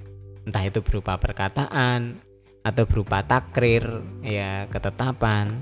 [0.48, 2.20] entah itu berupa perkataan
[2.64, 3.84] atau berupa takrir
[4.24, 5.56] ya ketetapan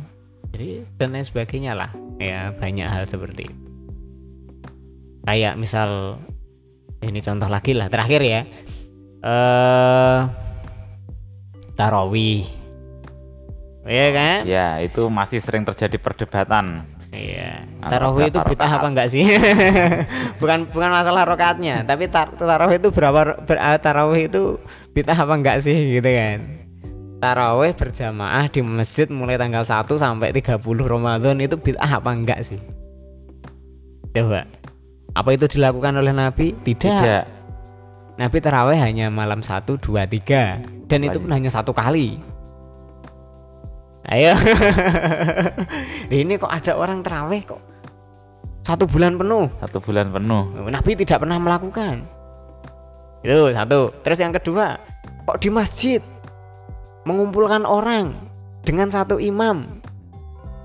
[0.54, 3.62] jadi dan lain sebagainya lah ya banyak hal seperti itu
[5.26, 6.22] kayak misal
[7.02, 8.42] ini contoh lagi lah terakhir ya
[9.26, 10.20] eh
[11.76, 12.66] tarawih
[13.86, 14.40] Iya kan?
[14.50, 16.82] Ya, itu masih sering terjadi perdebatan.
[17.16, 17.64] Iya.
[17.80, 19.24] Tarawih itu bid'ah apa enggak sih?
[20.42, 24.60] bukan bukan masalah rokaatnya, tapi tar tarawih itu berapa ber, ah, tarawih itu
[24.92, 26.44] bid'ah apa enggak sih gitu kan?
[27.24, 32.60] Tarawih berjamaah di masjid mulai tanggal 1 sampai 30 Ramadan itu bid'ah apa enggak sih?
[34.12, 34.44] Coba.
[35.16, 36.52] Apa itu dilakukan oleh Nabi?
[36.52, 36.84] Tidak.
[36.84, 37.24] Tidak.
[38.16, 42.20] Nabi tarawih hanya malam 1 2 3 dan itu pun hanya satu kali.
[44.06, 44.38] Ayo.
[46.22, 47.76] Ini kok ada orang terawih kok
[48.66, 49.46] satu bulan penuh.
[49.62, 50.66] Satu bulan penuh.
[50.74, 52.02] Nabi tidak pernah melakukan.
[53.22, 53.94] Itu satu.
[54.02, 54.82] Terus yang kedua,
[55.30, 56.02] kok di masjid
[57.06, 58.18] mengumpulkan orang
[58.66, 59.86] dengan satu imam.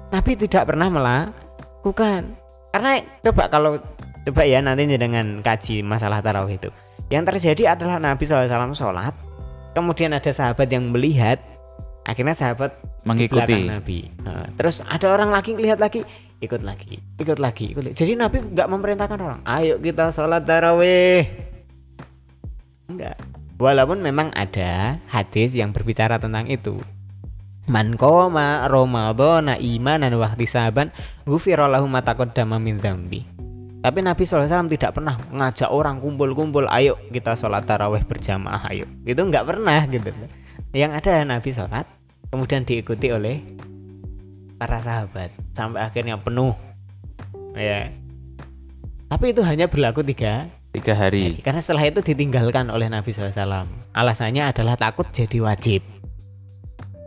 [0.09, 2.33] Nabi tidak pernah melakukan.
[2.73, 3.77] Karena coba kalau
[4.25, 6.73] coba ya nantinya dengan kaji masalah tarawih itu.
[7.13, 9.13] Yang terjadi adalah Nabi SAW sholat,
[9.77, 11.37] kemudian ada sahabat yang melihat
[12.11, 12.75] akhirnya sahabat
[13.07, 13.71] Mengikuti.
[13.71, 14.11] Nabi.
[14.27, 16.03] Nah, terus ada orang lagi lihat lagi
[16.41, 17.97] ikut lagi ikut lagi ikut lagi.
[17.97, 21.25] jadi Nabi nggak memerintahkan orang ayo kita sholat tarawih.
[22.91, 23.17] Enggak.
[23.61, 26.81] Walaupun memang ada hadis yang berbicara tentang itu.
[27.69, 30.89] Man koma ramadhana imanan wa ihtisaban
[31.29, 33.21] ghufira lahu ma taqaddama min dzambi.
[33.81, 38.89] Tapi Nabi SAW tidak pernah ngajak orang kumpul-kumpul ayo kita sholat taraweh berjamaah ayo.
[39.05, 40.09] Itu nggak pernah gitu.
[40.73, 41.85] Yang ada Nabi sholat
[42.31, 43.43] kemudian diikuti oleh
[44.57, 46.55] para sahabat sampai akhirnya penuh.
[47.59, 47.91] Ya.
[49.11, 51.35] Tapi itu hanya berlaku tiga Tiga hari.
[51.35, 51.43] hari.
[51.43, 55.83] karena setelah itu ditinggalkan oleh Nabi SAW alasannya adalah takut jadi wajib.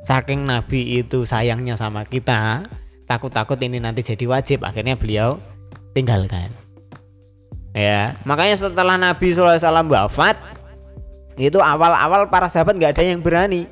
[0.03, 2.67] Saking Nabi itu sayangnya sama kita
[3.07, 5.39] takut-takut ini nanti jadi wajib akhirnya beliau
[5.95, 6.51] tinggalkan.
[7.71, 8.19] Ya.
[8.27, 10.35] Makanya setelah Nabi SAW wafat
[11.39, 13.65] itu awal-awal para sahabat nggak ada yang berani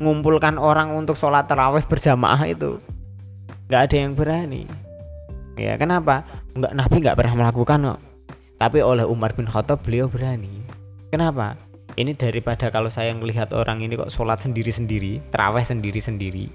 [0.00, 2.80] ngumpulkan orang untuk sholat tarawih berjamaah itu
[3.68, 4.64] nggak ada yang berani.
[5.60, 6.24] Ya kenapa?
[6.56, 8.00] Nggak Nabi nggak pernah melakukan kok.
[8.56, 10.64] Tapi oleh Umar bin Khattab beliau berani.
[11.12, 11.54] Kenapa?
[11.94, 16.48] Ini daripada kalau saya melihat orang ini kok sholat sendiri-sendiri terawih sendiri-sendiri.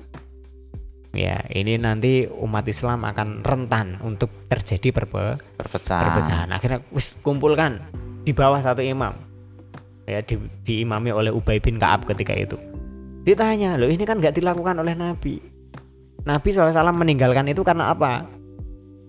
[1.16, 6.04] Ya ini nanti umat Islam akan rentan untuk terjadi perpe Perpecahan.
[6.12, 6.50] perpecahan.
[6.52, 7.80] Akhirnya wis kumpulkan
[8.26, 9.14] di bawah satu imam.
[10.10, 12.75] Ya di, diimami oleh Ubay bin Kaab ketika itu
[13.26, 15.42] ditanya loh ini kan nggak dilakukan oleh Nabi.
[16.26, 18.26] Nabi SAW meninggalkan itu karena apa?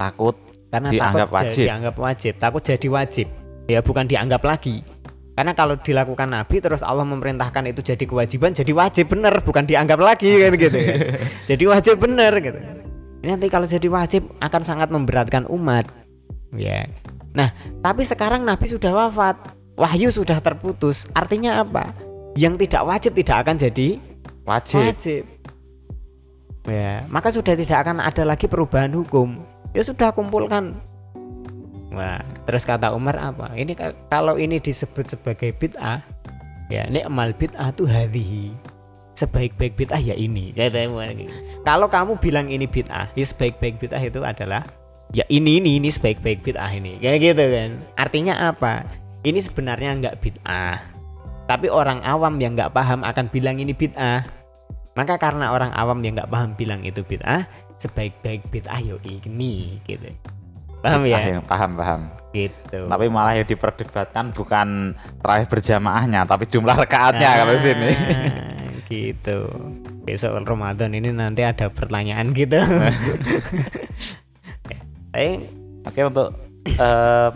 [0.00, 0.36] Takut
[0.72, 1.64] karena Dianggap takut wajib.
[1.64, 3.26] dianggap wajib takut jadi wajib.
[3.68, 4.80] Ya bukan dianggap lagi.
[5.36, 10.00] Karena kalau dilakukan Nabi terus Allah memerintahkan itu jadi kewajiban jadi wajib bener bukan dianggap
[10.00, 10.98] lagi kan gitu kan
[11.52, 12.58] jadi wajib bener gitu.
[13.20, 15.84] Ini nanti kalau jadi wajib akan sangat memberatkan umat.
[16.56, 16.88] Ya.
[17.36, 17.52] Nah
[17.84, 19.36] tapi sekarang Nabi sudah wafat.
[19.76, 21.04] Wahyu sudah terputus.
[21.12, 22.05] Artinya apa
[22.36, 23.88] yang tidak wajib tidak akan jadi
[24.44, 24.80] wajib.
[24.84, 25.22] wajib
[26.68, 29.40] ya maka sudah tidak akan ada lagi perubahan hukum
[29.72, 30.76] ya sudah kumpulkan
[31.96, 33.56] Wah, terus kata Umar apa?
[33.56, 36.04] Ini ka- kalau ini disebut sebagai bid'ah,
[36.68, 38.52] ya nikmal bid'ah tuh hadhihi.
[39.16, 40.52] Sebaik-baik bid'ah ya ini.
[41.64, 44.68] Kalau kamu bilang ini bid'ah, ya sebaik-baik bid'ah itu adalah
[45.16, 47.00] ya ini ini ini sebaik-baik bid'ah ini.
[47.00, 47.70] Kayak gitu kan.
[47.96, 48.84] Artinya apa?
[49.24, 50.95] Ini sebenarnya nggak bid'ah.
[51.46, 54.26] Tapi orang awam yang nggak paham akan bilang ini bid'ah.
[54.96, 57.46] Maka karena orang awam yang nggak paham bilang itu bid'ah,
[57.78, 60.10] sebaik-baik bid'ah yo ini gitu.
[60.82, 61.38] Paham Ah, ya?
[61.38, 62.00] yang paham paham.
[62.34, 62.80] Gitu.
[62.84, 67.90] Tapi malah yang diperdebatkan bukan terawih berjamaahnya, tapi jumlah rekaatnya kalau di sini.
[67.94, 69.38] Ah, gitu.
[70.02, 72.58] Besok Ramadan ini nanti ada pertanyaan gitu.
[75.16, 75.48] Eh,
[75.80, 76.28] Oke untuk
[76.68, 77.28] eh,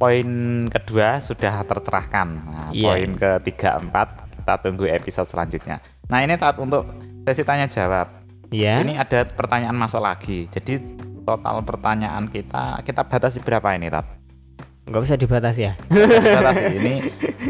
[0.00, 0.28] poin
[0.66, 2.28] kedua sudah tercerahkan.
[2.40, 2.86] Nah, Iya.
[2.88, 5.76] Poin ketiga empat kita tunggu episode selanjutnya.
[6.08, 6.88] Nah ini tat untuk
[7.22, 8.08] sesi tanya jawab.
[8.48, 8.80] ya.
[8.80, 10.48] Ini ada pertanyaan masuk lagi.
[10.48, 10.80] Jadi
[11.20, 14.08] total pertanyaan kita kita batasi berapa ini tat?
[14.80, 15.74] nggak usah dibatasi ya.
[15.86, 16.64] Batasi.
[16.74, 16.94] ini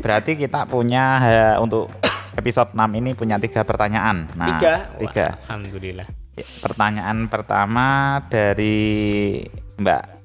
[0.02, 1.88] berarti kita punya eh, untuk
[2.36, 4.28] episode 6 ini punya tiga pertanyaan.
[4.36, 4.74] Nah, Tiga.
[4.98, 5.26] tiga.
[5.30, 6.08] Wah, Alhamdulillah.
[6.36, 7.86] Ya, Pertanyaan pertama
[8.28, 9.40] dari
[9.80, 10.19] Mbak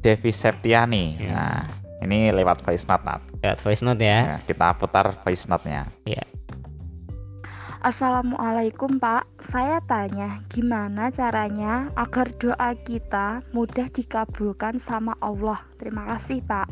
[0.00, 1.20] Devi Septiani.
[1.20, 1.30] Ya.
[1.32, 1.60] Nah,
[2.00, 3.04] ini lewat voice note.
[3.04, 3.20] Nat.
[3.44, 4.20] Ya, voice note ya.
[4.36, 5.84] Nah, kita putar voice note-nya.
[7.80, 15.64] Assalamualaikum Pak, saya tanya gimana caranya agar doa kita mudah dikabulkan sama Allah.
[15.80, 16.68] Terima kasih Pak.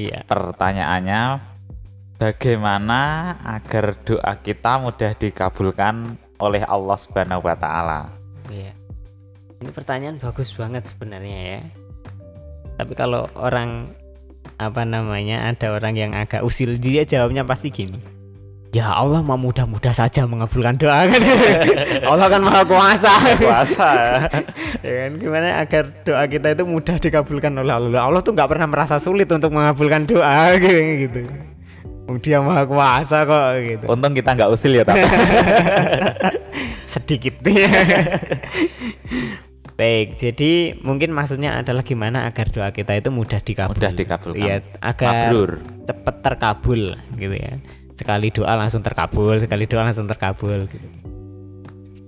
[0.00, 0.24] Iya.
[0.24, 1.44] Pertanyaannya
[2.16, 8.08] bagaimana agar doa kita mudah dikabulkan oleh Allah Subhanahu wa taala?
[8.48, 8.72] Iya.
[9.60, 11.60] Ini pertanyaan bagus banget sebenarnya ya.
[12.76, 13.88] Tapi kalau orang
[14.56, 18.16] apa namanya ada orang yang agak usil dia jawabnya pasti gini.
[18.76, 21.22] Ya Allah mau mudah-mudah saja mengabulkan doa kan.
[22.12, 23.12] Allah kan maha kuasa.
[23.40, 23.90] Puasa.
[24.84, 28.04] ya kan gimana agar doa kita itu mudah dikabulkan oleh Allah.
[28.04, 31.24] Allah tuh nggak pernah merasa sulit untuk mengabulkan doa gitu.
[32.04, 33.84] Wong Dia maha kuasa kok gitu.
[33.88, 35.00] Untung kita nggak usil ya, Tat.
[36.86, 37.40] sedikit
[39.76, 43.76] Baik, jadi mungkin maksudnya adalah gimana agar doa kita itu mudah dikabul.
[43.76, 44.40] Mudah dikabulkan.
[44.40, 45.60] Iya, agar Mabrur.
[45.84, 47.60] cepat terkabul gitu ya.
[47.92, 50.88] Sekali doa langsung terkabul, sekali doa langsung terkabul gitu.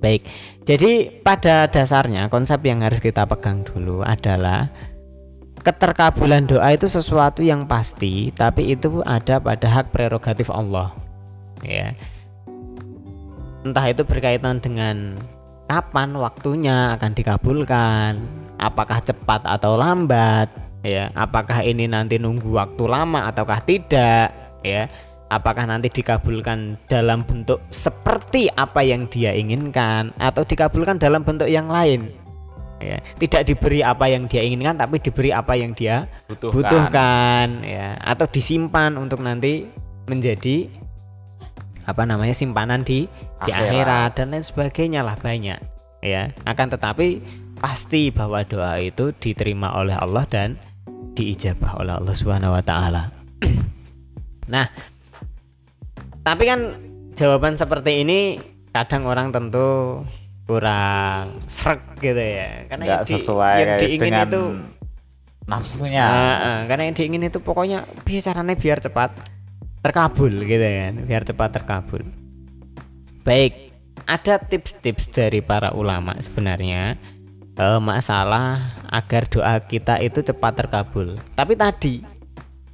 [0.01, 0.25] Baik.
[0.65, 4.73] Jadi pada dasarnya konsep yang harus kita pegang dulu adalah
[5.61, 10.89] keterkabulan doa itu sesuatu yang pasti, tapi itu ada pada hak prerogatif Allah.
[11.61, 11.93] Ya.
[13.61, 15.21] Entah itu berkaitan dengan
[15.69, 18.13] kapan waktunya akan dikabulkan,
[18.57, 20.49] apakah cepat atau lambat,
[20.81, 24.33] ya, apakah ini nanti nunggu waktu lama ataukah tidak,
[24.65, 24.89] ya.
[25.29, 31.69] apakah nanti dikabulkan dalam bentuk seperti apa yang dia inginkan atau dikabulkan dalam bentuk yang
[31.69, 32.09] lain?
[32.79, 37.47] Ya tidak diberi apa yang dia inginkan tapi diberi apa yang dia butuhkan, butuhkan.
[37.67, 39.67] Ya atau disimpan untuk nanti
[40.07, 40.71] menjadi
[41.89, 43.09] apa namanya simpanan di
[43.49, 43.73] di Akhirat.
[43.73, 45.57] akhirat dan lain sebagainya lah banyak
[46.05, 47.25] ya akan tetapi
[47.59, 50.61] pasti bahwa doa itu diterima oleh Allah dan
[51.19, 53.11] diijabah oleh Allah Subhanahu wa taala.
[54.53, 54.71] nah,
[56.23, 56.79] tapi kan
[57.19, 58.39] jawaban seperti ini
[58.71, 60.07] kadang orang tentu
[60.47, 62.71] kurang srek gitu ya.
[62.71, 64.43] Karena nggak yang, di- sesuai yang diingin itu
[65.49, 69.11] nafsunya Nah, karena yang diingin itu pokoknya biar caranya biar cepat
[69.85, 72.03] terkabul gitu kan, biar cepat terkabul.
[73.23, 73.75] Baik,
[74.09, 76.97] ada tips-tips dari para ulama sebenarnya
[77.59, 81.19] eh, masalah agar doa kita itu cepat terkabul.
[81.37, 82.01] Tapi tadi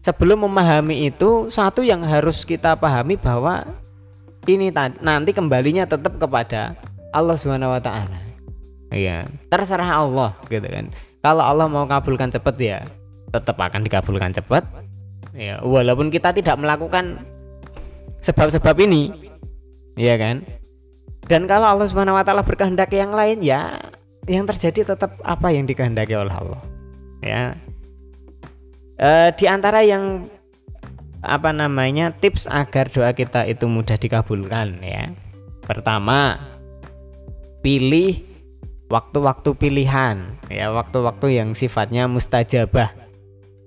[0.05, 3.65] sebelum memahami itu satu yang harus kita pahami bahwa
[4.45, 4.69] ini
[5.01, 6.77] nanti kembalinya tetap kepada
[7.17, 8.21] Allah Subhanahu wa taala.
[8.93, 10.93] Iya, terserah Allah gitu kan.
[11.25, 12.79] Kalau Allah mau kabulkan cepat ya
[13.33, 14.63] tetap akan dikabulkan cepat.
[15.33, 17.25] Ya, walaupun kita tidak melakukan
[18.21, 19.11] sebab-sebab ini.
[19.97, 20.37] Iya kan?
[21.25, 23.81] Dan kalau Allah Subhanahu wa taala berkehendak yang lain ya
[24.29, 26.63] yang terjadi tetap apa yang dikehendaki oleh Allah.
[27.25, 27.57] Ya.
[29.01, 30.29] Eh, di antara yang
[31.25, 35.09] apa namanya tips agar doa kita itu mudah dikabulkan ya.
[35.65, 36.37] Pertama,
[37.65, 38.21] pilih
[38.93, 43.04] waktu-waktu pilihan ya, waktu-waktu yang sifatnya mustajabah.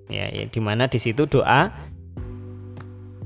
[0.08, 1.68] Ya, ya di mana di situ doa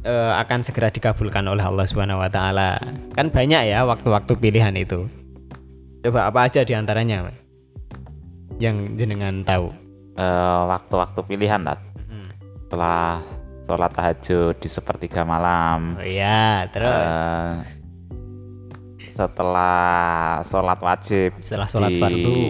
[0.03, 2.79] eh, akan segera dikabulkan oleh Allah Subhanahu wa taala.
[3.14, 5.07] Kan banyak ya waktu-waktu pilihan itu.
[6.03, 7.31] Coba apa aja di antaranya
[8.59, 9.71] yang jenengan tahu?
[10.18, 11.62] Eh, waktu-waktu pilihan.
[11.66, 12.29] Hmm.
[12.66, 13.23] setelah
[13.64, 17.55] sholat tahajud di sepertiga malam Oh iya, terus eh,
[19.12, 22.40] setelah sholat wajib setelah sholat di fardu,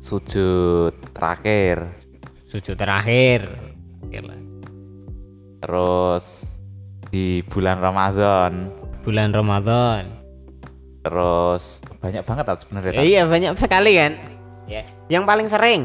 [0.00, 2.03] sujud terakhir
[2.54, 3.50] sujud terakhir.
[4.06, 4.36] Gila.
[5.58, 6.24] terus
[7.10, 8.70] di bulan Ramadan
[9.02, 10.06] Bulan Ramadan.
[11.02, 13.02] terus banyak banget Tat, sebenarnya Tat.
[13.02, 14.12] Iya, banyak sekali kan?
[14.64, 14.82] Ya.
[15.10, 15.82] Yang paling sering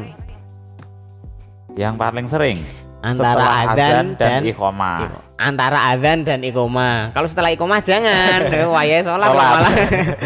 [1.74, 2.62] yang paling sering
[3.00, 7.10] antara adzan dan, iqomah Iko- antara adzan dan iqomah.
[7.10, 8.46] Kalau setelah iqomah jangan.
[8.76, 9.32] Waya sholat Sholat.
[9.32, 9.72] malah.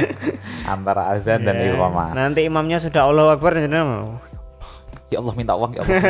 [0.75, 4.19] antara azan dan Ya, iqomah Nanti imamnya sudah Allahu Akbar jenengan
[5.15, 5.97] ya Allah minta uang ya Allah.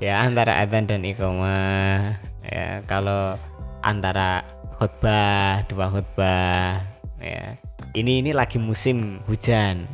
[0.00, 3.36] Ya antara adzan dan iqomah ya kalau
[3.84, 4.40] antara
[4.80, 6.80] khutbah dua khutbah
[7.20, 7.60] ya.
[7.92, 9.84] Ini ini lagi musim hujan.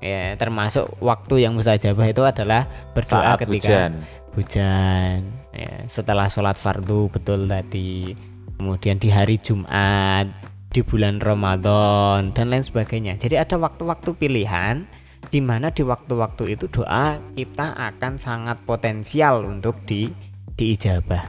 [0.00, 2.64] Ya termasuk waktu yang mustajabah itu adalah
[2.96, 3.92] berdoa saat ketika hujan.
[4.36, 5.16] hujan.
[5.54, 8.16] Ya, setelah sholat fardu betul tadi.
[8.54, 10.30] Kemudian di hari Jumat
[10.74, 13.14] di bulan Ramadan dan lain sebagainya.
[13.14, 14.82] Jadi ada waktu-waktu pilihan
[15.28, 20.08] di mana di waktu-waktu itu doa kita akan sangat potensial untuk di
[20.54, 21.24] diijabah.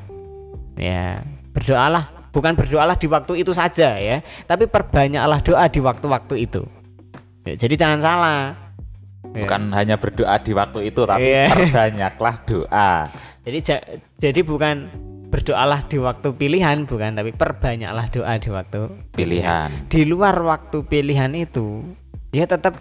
[0.76, 6.62] Ya berdoalah bukan berdoalah di waktu itu saja ya tapi perbanyaklah doa di waktu-waktu itu.
[7.46, 8.42] Ya, jadi jangan salah.
[9.36, 9.44] Ya.
[9.44, 11.52] bukan hanya berdoa di waktu itu tapi Iya.
[11.52, 12.92] perbanyaklah doa.
[13.44, 14.88] Jadi ja- jadi bukan
[15.28, 18.80] berdoalah di waktu pilihan bukan tapi perbanyaklah doa di waktu
[19.12, 19.92] pilihan.
[19.92, 21.84] Di luar waktu pilihan itu
[22.32, 22.80] ya tetap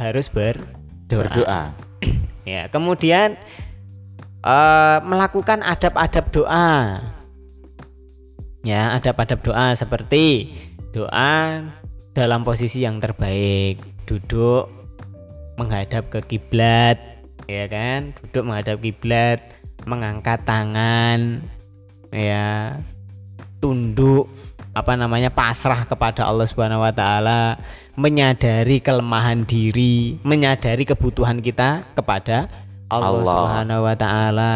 [0.00, 1.12] harus berdoa.
[1.12, 1.62] berdoa
[2.48, 3.36] Ya, kemudian
[4.42, 7.04] eh, melakukan adab-adab doa.
[8.64, 10.56] Ya, adab-adab doa seperti
[10.90, 11.62] doa
[12.16, 14.66] dalam posisi yang terbaik, duduk
[15.60, 16.98] menghadap ke kiblat,
[17.44, 18.16] ya kan?
[18.24, 19.38] Duduk menghadap kiblat,
[19.84, 21.44] mengangkat tangan,
[22.10, 22.74] ya,
[23.60, 24.26] tunduk
[24.70, 27.58] apa namanya pasrah kepada Allah Subhanahu wa taala,
[28.00, 32.48] menyadari kelemahan diri, menyadari kebutuhan kita kepada
[32.88, 33.24] Allah, Allah.
[33.28, 34.54] Subhanahu wa taala.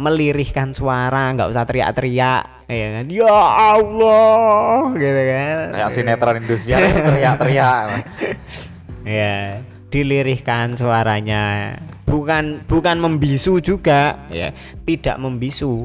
[0.00, 3.04] Melirihkan suara, nggak usah teriak-teriak, ya kan?
[3.12, 3.40] Ya
[3.76, 5.56] Allah, gitu kan?
[5.76, 7.84] kayak sinetron Indosiar teriak-teriak
[9.20, 9.60] Ya,
[9.92, 11.76] dilirihkan suaranya.
[12.08, 14.56] Bukan bukan membisu juga, ya.
[14.88, 15.84] Tidak membisu.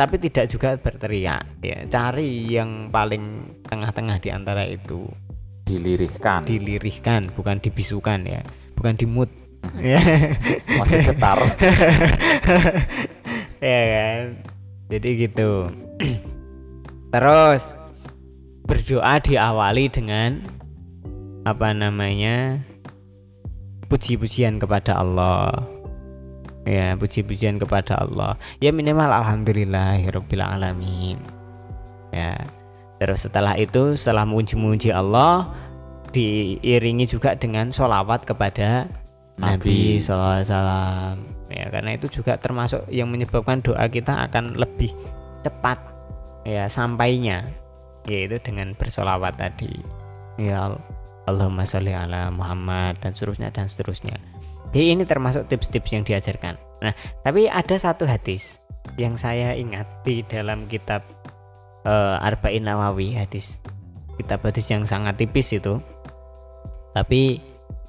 [0.00, 1.84] Tapi tidak juga berteriak, ya.
[1.92, 5.25] Cari yang paling tengah-tengah di antara itu.
[5.66, 8.40] Dilirihkan Dilirihkan, bukan dibisukan ya.
[8.78, 9.28] Bukan dimut.
[9.82, 9.98] ya.
[10.78, 11.38] masih getar
[13.66, 14.22] ya kan.
[14.94, 15.66] Jadi gitu.
[17.10, 17.74] Terus
[18.62, 20.40] berdoa diawali dengan
[21.42, 22.62] apa namanya?
[23.86, 25.50] puji-pujian kepada Allah.
[26.66, 31.14] ya puji-pujian kepada Allah ya minimal alhamdulillahirabbil alamin
[32.10, 32.34] ya
[32.96, 35.48] terus setelah itu setelah memuji-muji Allah
[36.16, 38.88] diiringi juga dengan sholawat kepada
[39.36, 40.00] Nabi Nabi.
[40.00, 41.20] SAW
[41.52, 44.90] ya karena itu juga termasuk yang menyebabkan doa kita akan lebih
[45.44, 45.78] cepat
[46.42, 47.44] ya sampainya
[48.06, 49.70] yaitu dengan bersolawat tadi.
[50.38, 50.82] Ya Al-
[51.26, 54.14] Allahumma sholli ala Muhammad dan seterusnya dan seterusnya.
[54.70, 56.54] Jadi ini termasuk tips-tips yang diajarkan.
[56.80, 56.94] Nah
[57.26, 58.62] tapi ada satu hadis
[58.94, 61.02] yang saya ingat di dalam kitab
[61.86, 63.62] eh, Arba'in Nawawi hadis
[64.18, 65.78] kitab hadis yang sangat tipis itu.
[66.96, 67.38] Tapi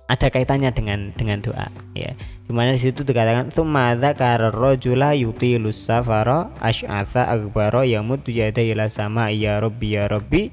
[0.07, 2.15] ada kaitannya dengan dengan doa ya.
[2.47, 9.31] Di mana di situ dikatakan dzakara rajula yutilus safara asy'atha akbara yamuddu yadayhi ila sama
[9.31, 10.51] ya rabbi ya rabbi.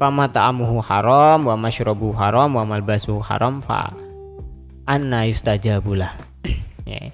[0.00, 3.92] Fama haram wa mashrabuhu haram wa malbasuhu haram fa
[4.88, 6.16] anna yustajabulah
[6.88, 7.12] ya.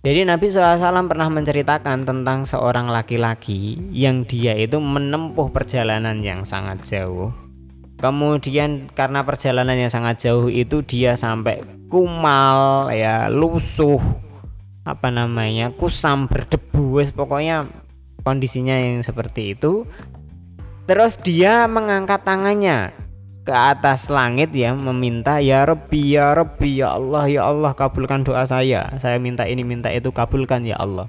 [0.00, 6.80] Jadi Nabi SAW pernah menceritakan tentang seorang laki-laki yang dia itu menempuh perjalanan yang sangat
[6.88, 7.28] jauh.
[8.00, 11.60] Kemudian karena perjalanan yang sangat jauh itu dia sampai
[11.92, 14.00] kumal ya lusuh
[14.88, 17.68] apa namanya kusam berdebu pokoknya
[18.24, 19.84] kondisinya yang seperti itu.
[20.88, 22.88] Terus dia mengangkat tangannya
[23.40, 28.44] ke atas langit ya meminta ya Rabbi ya Rabbi ya Allah ya Allah kabulkan doa
[28.44, 28.92] saya.
[29.00, 31.08] Saya minta ini minta itu kabulkan ya Allah.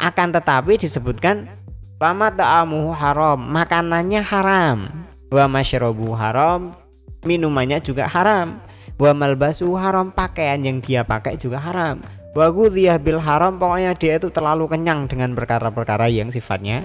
[0.00, 1.46] Akan tetapi disebutkan
[1.94, 4.90] Fama ta'amuhu haram makanannya haram.
[5.30, 6.74] Wa masyrabu haram
[7.22, 8.58] minumannya juga haram.
[8.98, 12.02] Wa malbasu haram pakaian yang dia pakai juga haram.
[12.34, 12.50] Wa
[12.98, 16.82] bil haram pokoknya dia itu terlalu kenyang dengan perkara-perkara yang sifatnya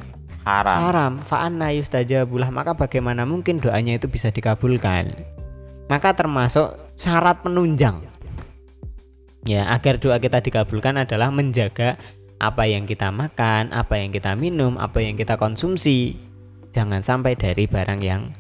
[0.48, 0.80] Haram.
[0.82, 5.12] haram fa anna yustajabulah maka bagaimana mungkin doanya itu bisa dikabulkan
[5.92, 8.02] maka termasuk syarat penunjang
[9.46, 12.00] ya agar doa kita dikabulkan adalah menjaga
[12.40, 16.16] apa yang kita makan apa yang kita minum apa yang kita konsumsi
[16.72, 18.32] jangan sampai dari barang yang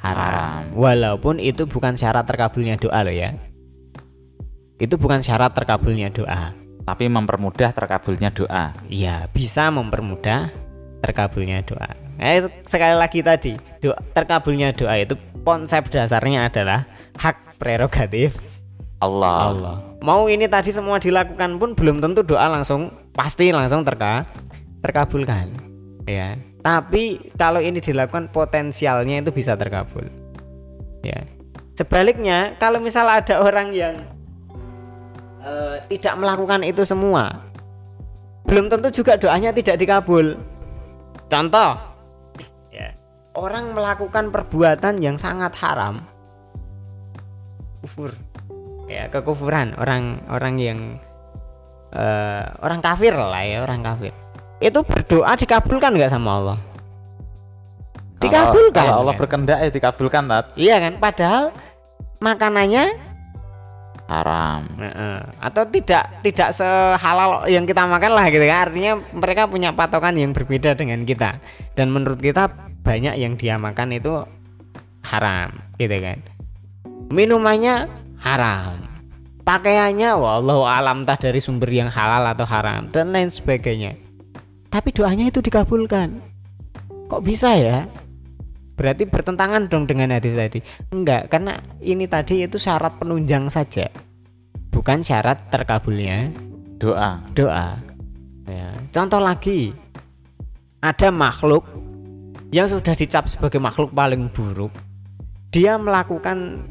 [0.00, 0.22] haram.
[0.22, 0.62] Haram.
[0.74, 3.34] Walaupun itu bukan syarat terkabulnya doa loh ya.
[4.76, 6.52] Itu bukan syarat terkabulnya doa.
[6.86, 8.76] Tapi mempermudah terkabulnya doa.
[8.86, 10.52] Iya, bisa mempermudah
[11.04, 11.90] terkabulnya doa.
[12.16, 18.36] Eh, sekali lagi tadi, doa terkabulnya doa itu konsep dasarnya adalah hak prerogatif
[19.00, 19.52] Allah.
[19.52, 19.76] Allah.
[20.00, 24.24] Mau ini tadi semua dilakukan pun belum tentu doa langsung pasti langsung terka
[24.80, 25.52] terkabulkan.
[26.08, 26.38] Ya.
[26.64, 30.08] Tapi kalau ini dilakukan potensialnya itu bisa terkabul.
[31.04, 31.22] Ya.
[31.76, 34.00] Sebaliknya, kalau misal ada orang yang
[35.44, 37.44] eh, tidak melakukan itu semua,
[38.48, 40.40] belum tentu juga doanya tidak dikabul.
[41.26, 41.74] Contoh,
[42.70, 42.94] ya,
[43.34, 45.98] orang melakukan perbuatan yang sangat haram,
[47.82, 48.14] kufur,
[48.86, 50.78] ya kekufuran, orang-orang yang
[51.90, 54.14] eh, orang kafir lah ya, orang kafir.
[54.62, 56.58] Itu berdoa dikabulkan nggak sama Allah?
[58.16, 58.86] Dikabulkan.
[58.86, 59.20] Kalau Allah kan?
[59.20, 60.44] berkehendak ya dikabulkan tat.
[60.56, 60.92] Iya kan?
[60.96, 61.44] Padahal
[62.22, 63.05] makanannya
[64.06, 64.62] Haram.
[65.42, 68.70] Atau tidak tidak sehalal yang kita makan lah gitu kan.
[68.70, 71.42] Artinya mereka punya patokan yang berbeda dengan kita.
[71.74, 72.46] Dan menurut kita
[72.86, 74.22] banyak yang dia makan itu
[75.02, 76.18] haram gitu kan.
[77.10, 77.90] Minumannya
[78.22, 78.78] haram.
[79.46, 83.94] Pakaiannya wallahu alam tah dari sumber yang halal atau haram dan lain sebagainya.
[84.70, 86.18] Tapi doanya itu dikabulkan.
[87.06, 87.86] Kok bisa ya
[88.76, 90.60] berarti bertentangan dong dengan hadis tadi.
[90.92, 93.88] Enggak karena ini tadi itu syarat penunjang saja.
[94.70, 96.30] Bukan syarat terkabulnya.
[96.76, 97.16] Doa.
[97.32, 97.80] doa.
[98.46, 98.70] Ya.
[98.92, 99.72] contoh lagi.
[100.84, 101.64] Ada makhluk
[102.54, 104.70] yang sudah dicap sebagai makhluk paling buruk.
[105.50, 106.62] Dia melakukan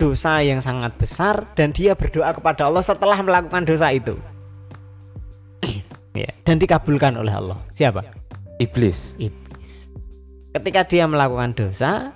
[0.00, 4.16] dosa yang sangat besar dan dia berdoa kepada Allah setelah melakukan dosa itu.
[6.12, 6.28] Ya.
[6.44, 7.56] Dan dikabulkan oleh Allah.
[7.72, 8.04] Siapa?
[8.60, 9.16] Iblis.
[9.16, 9.41] iblis.
[10.52, 12.12] Ketika dia melakukan dosa,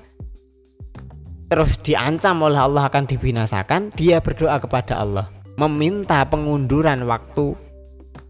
[1.49, 5.27] terus diancam oleh Allah akan dibinasakan, dia berdoa kepada Allah,
[5.57, 7.57] meminta pengunduran waktu,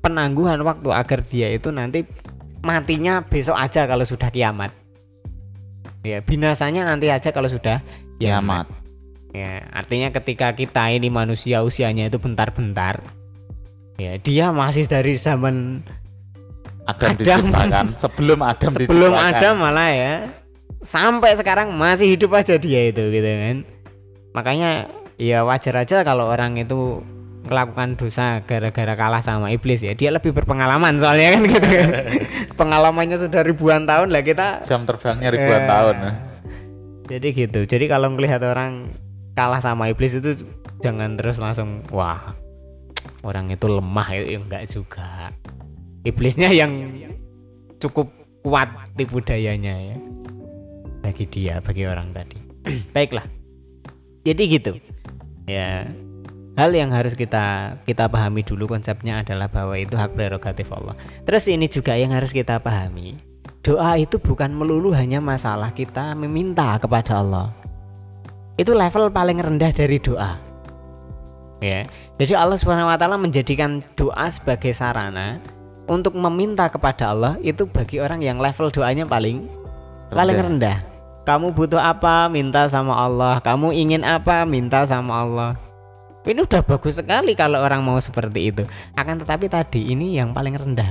[0.01, 2.07] penangguhan waktu agar dia itu nanti
[2.63, 4.71] matinya besok aja kalau sudah kiamat.
[6.07, 7.83] Ya, binasanya nanti aja kalau sudah
[8.17, 8.65] Kiamat.
[9.37, 13.05] Ya, artinya ketika kita ini manusia usianya itu bentar-bentar,
[14.01, 15.85] ya dia masih dari zaman
[16.87, 17.17] Adam, Adam.
[17.19, 17.85] diciptakan.
[17.93, 19.35] Sebelum Adam sebelum diciptakan.
[19.35, 20.15] ada malah ya.
[20.79, 23.57] Sampai sekarang masih hidup aja dia itu gitu kan.
[24.33, 27.03] Makanya ya wajar aja kalau orang itu
[27.47, 29.93] melakukan dosa gara-gara kalah sama iblis ya.
[29.93, 31.91] Dia lebih berpengalaman soalnya kan gitu kan.
[32.61, 34.63] Pengalamannya sudah ribuan tahun lah kita.
[34.63, 35.97] Jam terbangnya ribuan Eh, tahun.
[37.07, 37.61] jadi gitu.
[37.65, 38.91] Jadi kalau melihat orang
[39.35, 40.35] kalah sama iblis itu
[40.83, 42.19] jangan terus langsung wah
[43.23, 45.31] orang itu lemah itu enggak juga
[46.07, 46.71] iblisnya yang
[47.83, 48.07] cukup
[48.47, 49.99] kuat tipu dayanya ya.
[51.03, 52.39] Bagi dia bagi orang tadi.
[52.95, 53.27] Baiklah.
[54.23, 54.73] Jadi gitu.
[55.51, 55.87] Ya
[56.57, 60.97] hal yang harus kita kita pahami dulu konsepnya adalah bahwa itu hak prerogatif Allah.
[61.29, 63.21] Terus ini juga yang harus kita pahami.
[63.61, 67.53] Doa itu bukan melulu hanya masalah kita meminta kepada Allah.
[68.57, 70.41] Itu level paling rendah dari doa.
[71.61, 71.85] Ya.
[72.17, 75.41] Jadi Allah swt menjadikan doa sebagai sarana
[75.87, 79.47] untuk meminta kepada Allah itu bagi orang yang level doanya paling
[80.11, 80.83] paling rendah.
[81.27, 83.43] Kamu butuh apa minta sama Allah.
[83.43, 85.51] Kamu ingin apa minta sama Allah.
[86.27, 88.63] Ini udah bagus sekali kalau orang mau seperti itu.
[88.95, 90.91] Akan tetapi tadi ini yang paling rendah.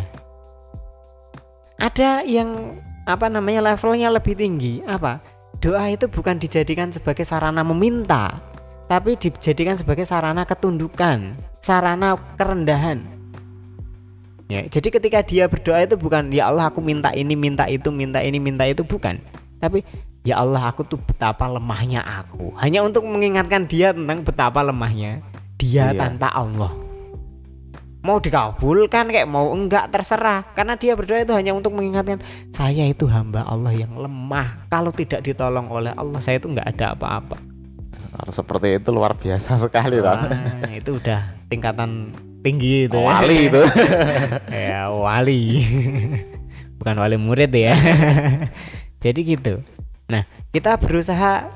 [1.79, 4.83] Ada yang apa namanya levelnya lebih tinggi.
[4.83, 5.19] Apa?
[5.63, 8.35] Doa itu bukan dijadikan sebagai sarana meminta
[8.85, 13.01] tapi dijadikan sebagai sarana ketundukan sarana kerendahan
[14.45, 18.21] ya jadi ketika dia berdoa itu bukan ya Allah aku minta ini minta itu minta
[18.21, 18.85] ini minta itu.
[18.85, 19.17] Bukan.
[19.57, 19.81] Tapi
[20.25, 22.53] ya Allah aku tuh betapa lemahnya aku.
[22.61, 25.21] Hanya untuk mengingatkan dia tentang betapa lemahnya
[25.55, 25.97] dia iya.
[25.97, 26.73] tanpa Allah.
[28.05, 30.45] Mau dikabulkan kayak mau enggak terserah.
[30.53, 32.21] Karena dia berdoa itu hanya untuk mengingatkan
[32.53, 34.69] saya itu hamba Allah yang lemah.
[34.69, 37.41] Kalau tidak ditolong oleh Allah saya itu enggak ada apa-apa.
[38.29, 40.29] Seperti itu luar biasa sekali Wah,
[40.71, 42.13] itu udah tingkatan
[42.45, 43.05] tinggi itu ya.
[43.09, 43.63] wali itu
[44.53, 45.41] ya wali
[46.77, 47.73] bukan wali murid ya
[49.03, 49.65] jadi gitu
[50.05, 50.21] nah
[50.53, 51.49] kita berusaha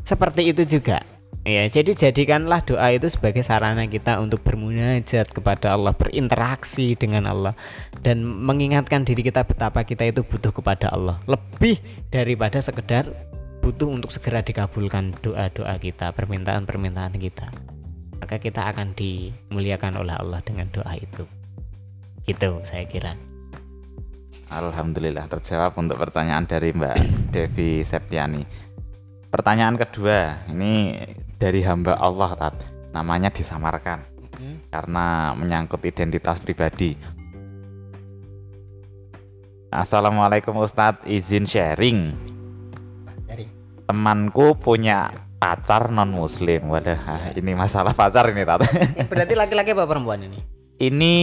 [0.00, 1.04] seperti itu juga
[1.44, 7.52] Ya, jadi jadikanlah doa itu sebagai sarana kita untuk bermunajat kepada Allah, berinteraksi dengan Allah
[8.00, 11.20] dan mengingatkan diri kita betapa kita itu butuh kepada Allah.
[11.28, 13.12] Lebih daripada sekedar
[13.60, 17.52] butuh untuk segera dikabulkan doa-doa kita, permintaan-permintaan kita.
[18.24, 21.28] Maka kita akan dimuliakan oleh Allah dengan doa itu.
[22.24, 23.12] Gitu saya kira.
[24.48, 28.40] Alhamdulillah terjawab untuk pertanyaan dari Mbak Devi Septiani.
[29.28, 30.96] Pertanyaan kedua, ini
[31.36, 32.56] dari hamba Allah tat
[32.94, 34.00] namanya disamarkan
[34.38, 34.70] hmm.
[34.70, 36.94] karena menyangkut identitas pribadi
[39.74, 42.14] Assalamualaikum Ustadz izin sharing
[43.84, 45.10] temanku punya
[45.44, 48.64] pacar non muslim wadah ini masalah pacar ini tat.
[49.12, 50.40] Berarti laki-laki apa perempuan ini?
[50.80, 51.14] Ini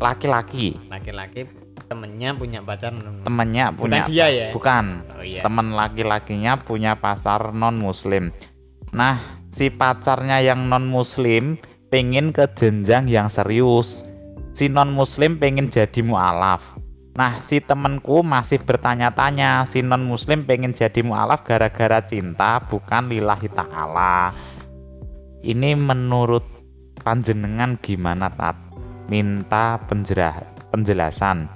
[0.00, 0.88] laki-laki.
[0.88, 1.44] Laki-laki
[1.84, 4.48] temennya punya pacar non temennya punya bukan dia ya?
[4.56, 4.84] Bukan.
[5.12, 5.44] Oh, iya.
[5.44, 8.32] temen laki-lakinya punya pacar non muslim
[8.88, 9.20] nah
[9.52, 11.60] si pacarnya yang non muslim
[11.92, 14.00] pengen ke jenjang yang serius.
[14.56, 16.77] Si non muslim pengen jadi mualaf
[17.18, 23.50] nah si temenku masih bertanya-tanya si non muslim pengen jadi mualaf gara-gara cinta bukan lillahi
[23.50, 24.30] ta'ala.
[25.42, 26.46] Ini menurut
[27.02, 28.54] panjenengan gimana tat?
[29.10, 29.82] Minta
[30.70, 31.50] penjelasan.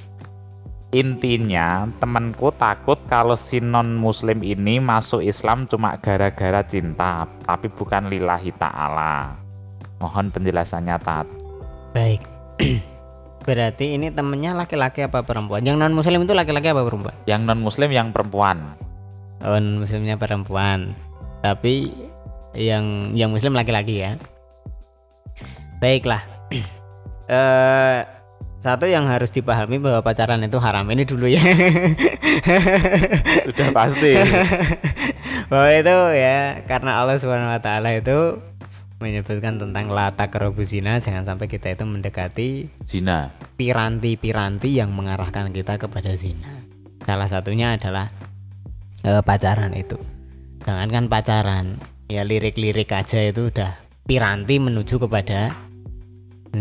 [0.93, 8.11] Intinya temanku takut kalau si non muslim ini masuk Islam cuma gara-gara cinta tapi bukan
[8.11, 9.39] lillahi ta'ala.
[10.03, 11.31] Mohon penjelasannya Tat.
[11.95, 12.27] Baik
[13.43, 15.67] berarti ini temennya laki-laki apa perempuan?
[15.67, 17.15] Yang non muslim itu laki-laki apa perempuan?
[17.27, 18.79] Yang non muslim yang perempuan.
[19.43, 20.95] Oh non muslimnya perempuan.
[21.43, 21.91] Tapi
[22.55, 24.17] yang yang muslim laki-laki ya.
[25.83, 26.23] Baiklah.
[27.33, 28.03] Eh
[28.63, 30.87] satu yang harus dipahami bahwa pacaran itu haram.
[30.87, 31.43] Ini dulu ya.
[33.51, 34.15] Sudah pasti.
[35.51, 38.39] Bahwa itu ya karena Allah subhanahu wa taala itu
[39.03, 42.49] menyebutkan tentang lata kerobu zina jangan sampai kita itu mendekati
[42.87, 43.35] zina.
[43.59, 46.63] piranti-piranti yang mengarahkan kita kepada zina.
[47.03, 48.07] Salah satunya adalah
[49.03, 49.99] uh, pacaran itu.
[50.63, 53.75] Jangankan pacaran ya lirik-lirik aja itu udah
[54.07, 55.51] piranti menuju kepada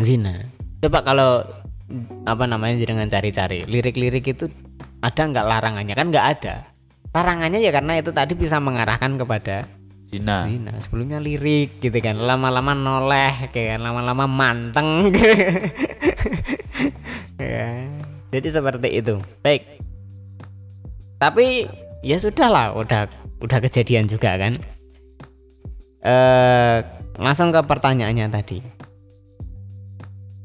[0.02, 0.42] zina.
[0.82, 1.46] Coba kalau
[2.26, 4.50] apa namanya jangan cari-cari lirik-lirik itu
[5.06, 5.94] ada nggak larangannya?
[5.94, 6.56] Kan nggak ada.
[7.12, 9.68] Larangannya ya karena itu tadi bisa mengarahkan kepada
[10.12, 10.46] Zina.
[10.46, 10.74] Zina.
[10.84, 15.10] Sebelumnya lirik gitu kan, lama-lama noleh kayak kan, lama-lama manteng.
[17.40, 17.88] ya.
[18.32, 19.16] Jadi seperti itu.
[19.40, 19.64] Baik.
[21.16, 21.66] Tapi
[22.04, 23.08] ya sudahlah, udah
[23.40, 24.60] udah kejadian juga kan.
[26.04, 26.78] Eh
[27.16, 28.82] langsung ke pertanyaannya tadi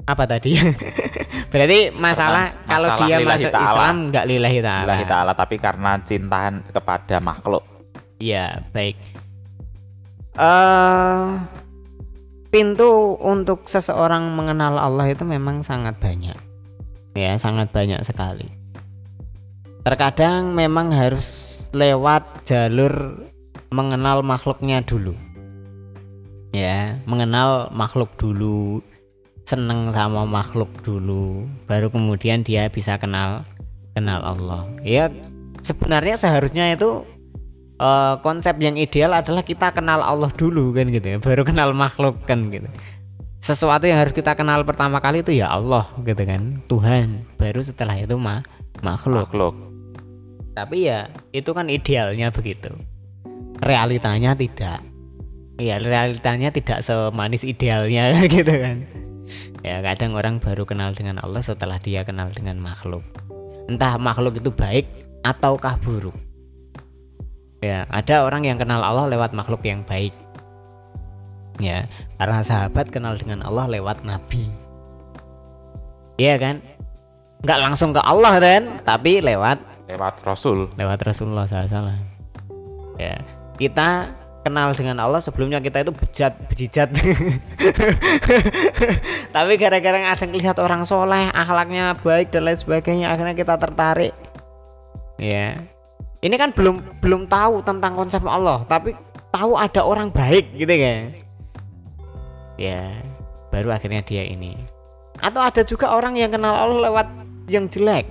[0.07, 0.55] apa tadi?
[1.53, 3.67] Berarti masalah, masalah kalau dia masuk ta'ala.
[3.67, 4.85] Islam nggak lillahi ta'ala.
[4.87, 7.67] Lillahi ta'ala tapi karena cintaan kepada makhluk.
[8.23, 8.97] Iya, baik.
[10.37, 11.41] Uh,
[12.53, 16.37] pintu untuk seseorang mengenal Allah itu memang sangat banyak.
[17.17, 18.49] Ya, sangat banyak sekali.
[19.81, 23.17] Terkadang memang harus lewat jalur
[23.73, 25.17] mengenal makhluknya dulu.
[26.53, 28.85] Ya, mengenal makhluk dulu
[29.47, 33.47] seneng sama makhluk dulu baru kemudian dia bisa kenal
[33.95, 35.07] kenal Allah ya
[35.63, 37.07] sebenarnya seharusnya itu
[37.81, 41.19] eh, konsep yang ideal adalah kita kenal Allah dulu kan gitu ya.
[41.21, 42.69] Baru kenal makhluk kan gitu.
[43.41, 46.65] Sesuatu yang harus kita kenal pertama kali itu ya Allah gitu kan.
[46.67, 47.23] Tuhan.
[47.39, 48.43] Baru setelah itu mah
[48.83, 49.31] makhluk.
[49.31, 49.55] Makhluk.
[50.57, 52.73] Tapi ya itu kan idealnya begitu.
[53.61, 54.81] Realitanya tidak.
[55.57, 58.83] Ya realitanya tidak semanis idealnya gitu kan.
[59.65, 63.03] Ya kadang orang baru kenal dengan Allah setelah dia kenal dengan makhluk.
[63.67, 64.87] Entah makhluk itu baik
[65.27, 66.26] ataukah buruk
[67.65, 70.13] ya ada orang yang kenal Allah lewat makhluk yang baik.
[71.57, 71.89] Ya
[72.21, 74.49] karena sahabat kenal dengan Allah lewat nabi.
[76.21, 76.57] Iya kan?
[77.45, 78.81] Nggak langsung ke Allah kan?
[78.85, 80.69] Tapi lewat lewat Rasul.
[80.77, 82.17] Lewat Rasulullah SAW
[82.97, 83.21] ya
[83.61, 84.09] kita
[84.45, 86.89] kenal dengan Allah sebelumnya kita itu bejat bejijat.
[89.35, 94.15] Tapi gara-gara ada lihat orang soleh akhlaknya baik dan lain sebagainya akhirnya kita tertarik.
[95.19, 95.57] Ya
[96.25, 98.97] ini kan belum belum tahu tentang konsep Allah tapi
[99.33, 101.13] tahu ada orang baik gitu kan
[102.57, 102.89] ya
[103.57, 104.53] baru akhirnya dia ini.
[105.17, 107.09] Atau ada juga orang yang kenal Allah lewat
[107.49, 108.05] yang jelek.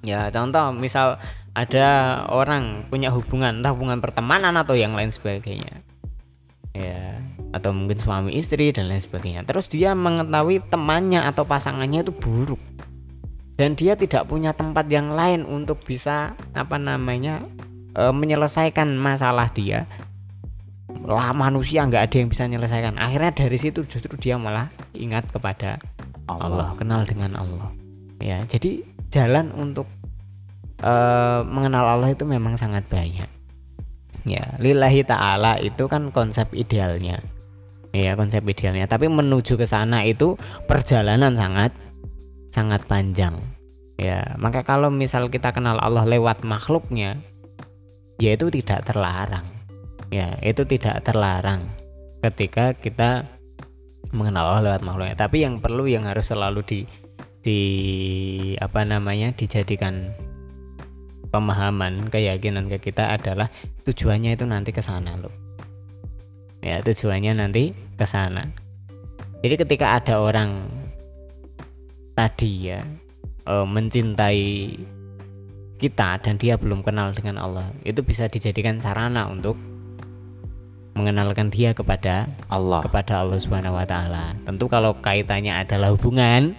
[0.00, 1.20] Ya contoh misal
[1.52, 5.84] ada orang punya hubungan entah hubungan pertemanan atau yang lain sebagainya.
[6.72, 7.20] Ya
[7.52, 9.44] atau mungkin suami istri dan lain sebagainya.
[9.44, 12.60] Terus dia mengetahui temannya atau pasangannya itu buruk
[13.60, 17.44] dan dia tidak punya tempat yang lain untuk bisa apa namanya
[17.92, 19.84] e, menyelesaikan masalah dia.
[21.04, 22.96] Lah manusia nggak ada yang bisa menyelesaikan.
[22.96, 25.76] Akhirnya dari situ justru dia malah ingat kepada
[26.24, 26.80] Allah, Allah.
[26.80, 27.68] kenal dengan Allah.
[28.16, 28.80] Ya jadi
[29.12, 29.86] jalan untuk
[30.82, 33.28] eh, mengenal Allah itu memang sangat banyak.
[34.28, 37.22] Ya lillahi ta'ala itu kan konsep idealnya.
[37.96, 38.90] Ya konsep idealnya.
[38.90, 40.36] Tapi menuju ke sana itu
[40.68, 41.72] perjalanan sangat
[42.50, 43.38] sangat panjang.
[44.00, 47.18] Ya maka kalau misal kita kenal Allah lewat makhluknya
[48.20, 49.46] ya itu tidak terlarang.
[50.10, 51.64] Ya itu tidak terlarang
[52.20, 53.24] ketika kita
[54.10, 55.16] mengenal Allah lewat makhluknya.
[55.16, 56.80] Tapi yang perlu yang harus selalu di
[57.40, 57.60] di
[58.60, 60.12] apa namanya dijadikan
[61.32, 63.48] pemahaman keyakinan ke kita adalah
[63.86, 65.32] tujuannya itu nanti ke sana loh.
[66.60, 68.44] Ya tujuannya nanti ke sana.
[69.40, 70.68] Jadi ketika ada orang
[72.20, 72.84] tadi ya
[73.48, 74.76] eh, mencintai
[75.80, 79.56] kita dan dia belum kenal dengan Allah itu bisa dijadikan sarana untuk
[80.92, 84.36] mengenalkan dia kepada Allah kepada Allah Subhanahu wa taala.
[84.44, 86.52] Tentu kalau kaitannya adalah hubungan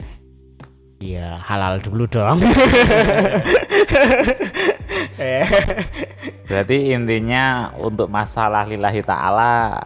[0.97, 2.41] ya halal dulu dong.
[6.49, 9.77] Berarti intinya untuk masalah lillahi ta'ala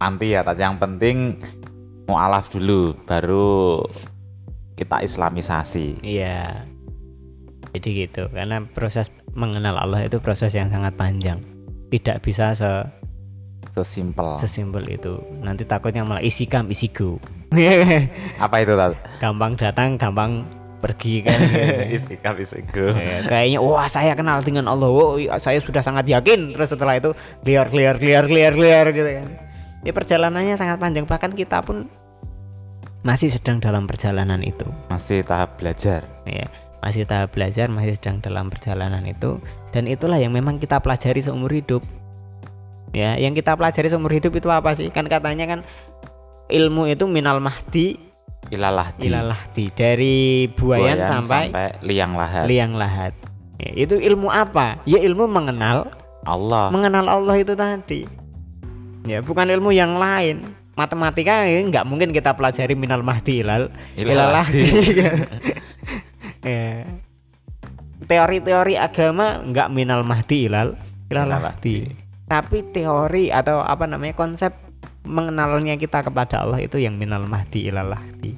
[0.00, 1.36] nanti ya yang penting
[2.08, 3.84] mu'alaf dulu baru
[4.74, 6.66] kita islamisasi Iya.
[7.74, 11.42] Jadi gitu, karena proses mengenal Allah itu proses yang sangat panjang.
[11.90, 12.70] Tidak bisa se
[13.74, 15.18] sesimpel sesimpel itu.
[15.42, 17.18] Nanti takutnya malah isi kam isi go.
[18.44, 18.94] apa itu Tat?
[19.18, 20.46] gampang datang, gampang
[20.84, 21.38] pergi kan.
[21.50, 21.96] gitu.
[21.96, 26.52] istiqam istiqam Ya, kayaknya wah saya kenal dengan Allah oh, iya, saya sudah sangat yakin
[26.52, 27.16] terus setelah itu
[27.48, 29.28] liar liar liar liar liar gitu kan
[29.80, 31.88] ya perjalanannya sangat panjang bahkan kita pun
[33.04, 34.64] masih sedang dalam perjalanan itu.
[34.88, 36.02] Masih tahap belajar.
[36.24, 36.48] Ya
[36.80, 39.38] masih tahap belajar masih sedang dalam perjalanan itu.
[39.70, 41.84] Dan itulah yang memang kita pelajari seumur hidup.
[42.96, 44.88] Ya yang kita pelajari seumur hidup itu apa sih?
[44.88, 45.60] Kan katanya kan
[46.48, 48.00] ilmu itu minal mahdi
[48.52, 50.16] ilalah di ilalahdi dari
[50.52, 51.48] buayan, sampai,
[51.80, 52.44] liang lahat.
[52.44, 53.16] liang lahat.
[53.56, 54.76] Ya, itu ilmu apa?
[54.84, 55.88] Ya ilmu mengenal
[56.28, 56.68] Allah.
[56.68, 58.04] Mengenal Allah itu tadi.
[59.08, 64.62] Ya bukan ilmu yang lain matematika nggak mungkin kita pelajari minal mahdi ilal ilalahdi
[66.42, 66.84] ya.
[68.04, 70.74] teori-teori agama nggak minal mahdi ilal
[71.10, 71.90] ilalahdi
[72.26, 74.50] tapi teori atau apa namanya konsep
[75.04, 78.34] mengenalnya kita kepada Allah itu yang minal mahdi ilalahdi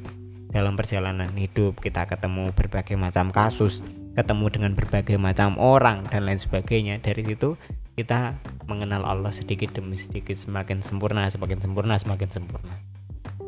[0.50, 3.84] dalam perjalanan hidup kita ketemu berbagai macam kasus
[4.16, 7.04] ketemu dengan berbagai macam orang dan lain sebagainya.
[7.04, 7.54] Dari situ
[7.96, 8.36] kita
[8.68, 12.76] mengenal Allah sedikit demi sedikit semakin sempurna semakin sempurna semakin sempurna.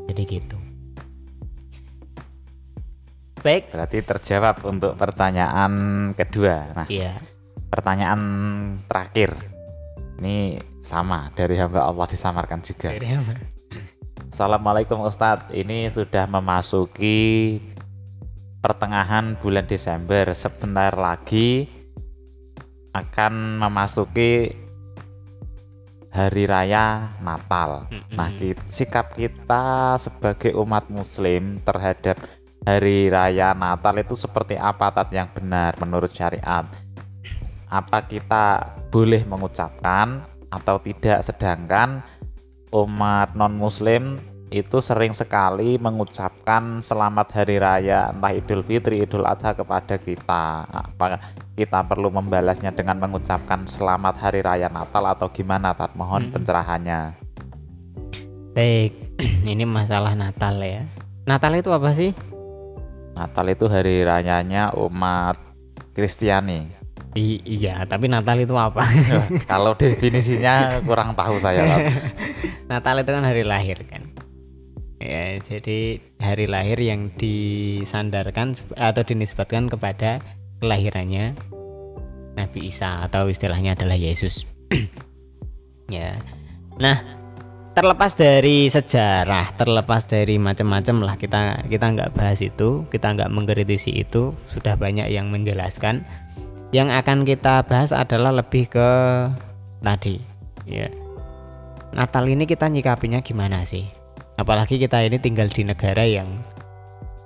[0.09, 0.57] Jadi gitu.
[3.44, 3.68] Baik.
[3.70, 5.72] Berarti terjawab untuk pertanyaan
[6.16, 6.64] kedua.
[6.72, 7.20] Nah iya.
[7.68, 8.20] pertanyaan
[8.88, 9.36] terakhir.
[10.18, 12.90] Ini sama dari hamba Allah disamarkan juga.
[12.90, 13.36] Dari apa?
[14.32, 15.53] Assalamualaikum Ustadz.
[15.53, 17.61] Ini sudah memasuki
[18.64, 20.32] pertengahan bulan Desember.
[20.34, 21.78] Sebentar lagi
[22.99, 24.51] akan memasuki
[26.09, 27.86] hari raya Natal.
[28.16, 32.18] Nah, ki- sikap kita sebagai umat muslim terhadap
[32.66, 36.66] hari raya Natal itu seperti apa tat yang benar menurut syariat?
[37.68, 42.01] Apa kita boleh mengucapkan atau tidak sedangkan
[42.72, 44.16] umat non muslim
[44.49, 50.64] itu sering sekali mengucapkan selamat hari raya entah Idul Fitri, Idul Adha kepada kita.
[50.64, 51.20] Apa
[51.53, 55.92] kita perlu membalasnya dengan mengucapkan selamat hari raya Natal atau gimana Tat?
[55.92, 56.32] Mohon Hmm.
[56.40, 57.01] pencerahannya.
[58.57, 58.96] Baik,
[59.53, 60.88] ini masalah Natal ya.
[61.28, 62.16] Natal itu apa sih?
[63.12, 65.36] Natal itu hari rayanya umat
[65.92, 66.72] Kristiani.
[67.12, 68.80] I- iya, tapi Natal itu apa?
[69.44, 71.84] Kalau definisinya kurang tahu saya.
[72.64, 74.09] Natal itu kan hari lahir kan.
[74.99, 80.18] Ya, jadi hari lahir yang disandarkan atau dinisbatkan kepada
[80.59, 81.38] kelahirannya
[82.34, 84.42] Nabi Isa atau istilahnya adalah Yesus.
[85.86, 86.18] ya.
[86.82, 86.99] Nah,
[87.78, 94.03] terlepas dari sejarah, terlepas dari macam-macam lah kita kita nggak bahas itu, kita nggak mengkritisi
[94.03, 96.03] itu, sudah banyak yang menjelaskan.
[96.74, 98.88] Yang akan kita bahas adalah lebih ke
[99.78, 100.18] tadi,
[100.66, 100.90] ya.
[101.94, 103.97] Natal ini kita nyikapinya gimana sih?
[104.39, 106.30] Apalagi kita ini tinggal di negara yang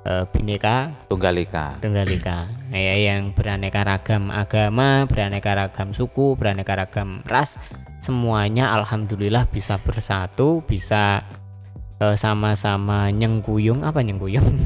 [0.02, 1.76] eh, bineka Tunggal Ika.
[1.78, 7.60] tunggal ika, ya yang beraneka ragam agama, beraneka ragam suku, beraneka ragam ras,
[8.00, 11.20] semuanya alhamdulillah bisa bersatu, bisa
[12.00, 14.48] eh, sama-sama nyengkuyung apa nyengkuyung?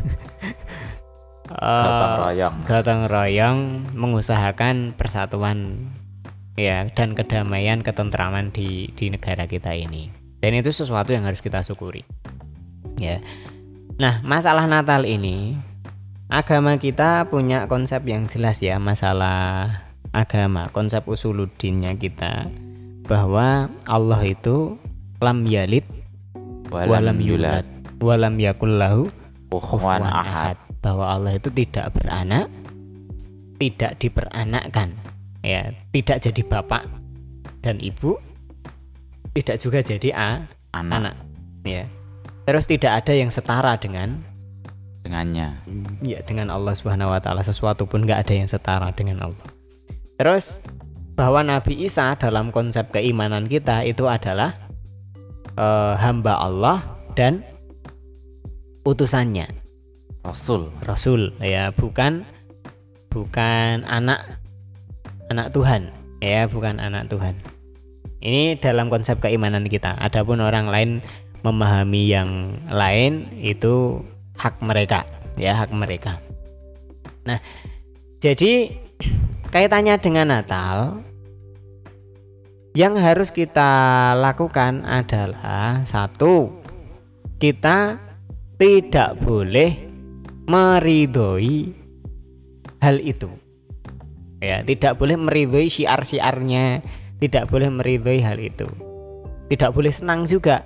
[1.47, 2.55] Gotong Eh, royong.
[2.67, 3.59] gotong royong
[3.95, 5.79] mengusahakan persatuan
[6.59, 10.11] ya dan kedamaian ketentraman di di negara kita ini
[10.41, 12.05] dan itu sesuatu yang harus kita syukuri.
[12.97, 13.21] Ya.
[13.97, 15.57] Nah masalah Natal ini
[16.27, 19.71] agama kita punya konsep yang jelas ya masalah
[20.11, 22.51] agama konsep usuluddinnya kita
[23.07, 24.75] bahwa Allah itu
[25.23, 25.87] lam yalid
[26.69, 27.63] walam yulad
[28.03, 29.07] walam yakul lahu
[29.55, 30.59] kufuwan ahad.
[30.83, 32.51] bahwa Allah itu tidak beranak
[33.63, 34.99] tidak diperanakkan
[35.47, 36.83] ya tidak jadi bapak
[37.63, 38.19] dan ibu
[39.37, 40.31] tidak juga jadi a,
[40.73, 40.97] Anak.
[40.97, 41.15] anak.
[41.69, 41.85] Ya.
[42.49, 44.25] Terus tidak ada yang setara dengan?
[45.05, 45.55] Dengannya.
[46.03, 47.45] ya dengan Allah Subhanahu wa taala.
[47.45, 49.49] Sesuatu pun nggak ada yang setara dengan Allah.
[50.17, 50.65] Terus
[51.15, 54.57] bahwa Nabi Isa dalam konsep keimanan kita itu adalah
[55.55, 56.83] eh, hamba Allah
[57.15, 57.45] dan
[58.89, 59.47] utusannya.
[60.27, 60.73] Rasul.
[60.83, 61.31] Rasul.
[61.39, 62.27] Ya bukan
[63.13, 64.23] bukan anak
[65.31, 65.93] anak Tuhan.
[66.19, 67.56] Ya bukan anak Tuhan
[68.27, 69.95] ini dalam konsep keimanan kita.
[70.03, 70.99] Adapun orang lain
[71.47, 74.03] memahami yang lain itu
[74.35, 75.07] hak mereka
[75.39, 76.19] ya hak mereka.
[77.29, 77.39] Nah
[78.19, 78.73] jadi
[79.55, 81.07] kaitannya dengan Natal
[82.75, 86.51] yang harus kita lakukan adalah satu
[87.39, 88.01] kita
[88.59, 89.77] tidak boleh
[90.49, 91.73] meridhoi
[92.83, 93.31] hal itu.
[94.43, 96.85] Ya tidak boleh meridhoi syiar-syiarnya
[97.19, 98.67] tidak boleh meridhoi hal itu.
[99.47, 100.63] Tidak boleh senang juga.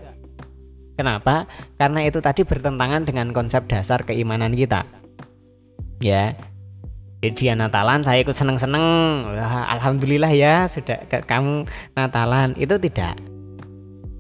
[0.95, 1.49] Kenapa?
[1.77, 4.85] Karena itu tadi bertentangan dengan konsep dasar keimanan kita.
[5.99, 6.37] Ya.
[7.21, 8.81] Jadi dia Natalan saya ikut seneng-seneng.
[9.31, 12.57] Wah, alhamdulillah ya sudah ke- kamu Natalan.
[12.57, 13.17] Itu tidak.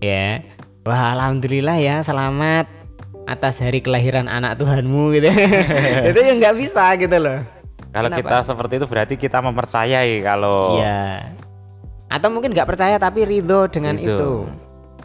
[0.00, 0.44] Ya.
[0.84, 2.64] Wah alhamdulillah ya selamat
[3.24, 5.28] atas hari kelahiran anak Tuhanmu gitu.
[6.10, 7.40] Itu ya nggak bisa gitu loh.
[7.90, 8.20] Kalau Kenapa?
[8.22, 11.34] kita seperti itu berarti kita mempercayai kalau Iya.
[12.10, 14.10] Atau mungkin nggak percaya tapi ridho dengan Ridho.
[14.18, 14.32] itu.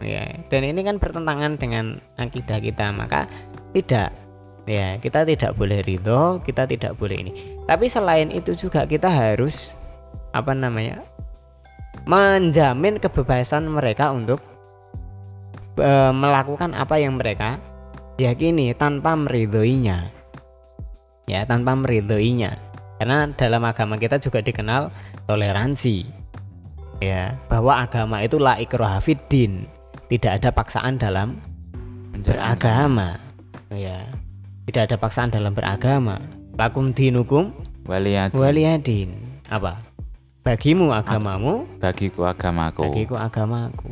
[0.03, 0.27] Ya.
[0.51, 3.29] Dan ini kan bertentangan dengan akidah kita, maka
[3.71, 4.11] tidak.
[4.65, 7.31] Ya, kita tidak boleh ridho, kita tidak boleh ini.
[7.69, 9.77] Tapi selain itu juga kita harus
[10.33, 11.05] apa namanya?
[12.05, 14.37] menjamin kebebasan mereka untuk
[15.79, 17.57] eh, melakukan apa yang mereka
[18.21, 20.11] yakini tanpa meridhoinya.
[21.25, 22.53] Ya, tanpa meridhoinya.
[23.01, 24.93] Karena dalam agama kita juga dikenal
[25.25, 26.24] toleransi.
[27.03, 29.67] Ya, bahwa agama itu la ikraha fid din.
[30.07, 31.35] Tidak ada paksaan dalam
[32.23, 33.19] beragama.
[33.73, 34.05] Ya.
[34.65, 36.21] Tidak ada paksaan dalam beragama.
[36.55, 37.51] Lakum dinukum
[37.85, 39.09] waliyati waliyadin.
[39.51, 39.77] Apa?
[40.45, 42.85] Bagimu agamamu, bagiku agamaku.
[42.85, 43.89] bagiku agamaku.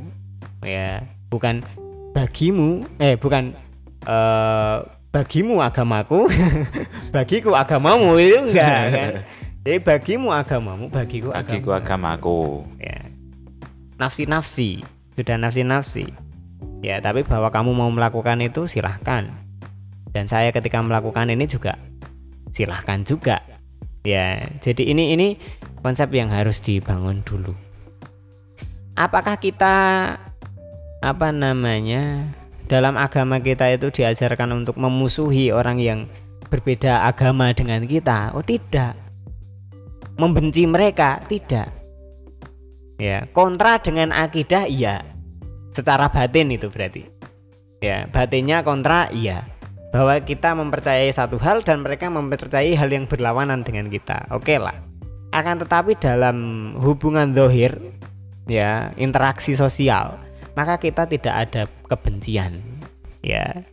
[0.62, 1.02] Ya,
[1.34, 1.66] bukan
[2.14, 3.58] bagimu, eh bukan
[4.06, 4.78] eh
[5.10, 6.30] bagimu agamaku,
[7.16, 9.10] bagiku agamamu itu enggak kan?
[9.64, 12.20] Jadi bagimu agamamu, bagiku Bagiku agamamu.
[12.20, 12.40] agamaku.
[12.84, 13.00] Ya.
[13.96, 14.84] Nafsi-nafsi,
[15.16, 16.12] sudah nafsi-nafsi.
[16.84, 19.32] Ya, tapi bahwa kamu mau melakukan itu silahkan.
[20.12, 21.80] Dan saya ketika melakukan ini juga
[22.52, 23.40] silahkan juga.
[24.04, 25.28] Ya, jadi ini ini
[25.80, 27.56] konsep yang harus dibangun dulu.
[29.00, 29.76] Apakah kita
[31.00, 32.28] apa namanya
[32.68, 36.00] dalam agama kita itu diajarkan untuk memusuhi orang yang
[36.48, 38.96] berbeda agama dengan kita oh tidak
[40.18, 41.22] membenci mereka?
[41.26, 41.70] Tidak.
[43.02, 45.02] Ya kontra dengan akidah iya.
[45.74, 47.04] Secara batin itu berarti.
[47.82, 49.44] Ya batinnya kontra iya.
[49.94, 54.30] Bahwa kita mempercayai satu hal dan mereka mempercayai hal yang berlawanan dengan kita.
[54.34, 54.74] Oke lah.
[55.34, 56.38] Akan tetapi dalam
[56.78, 57.74] hubungan dohir
[58.46, 60.20] ya interaksi sosial
[60.54, 62.62] maka kita tidak ada kebencian.
[63.26, 63.66] Ya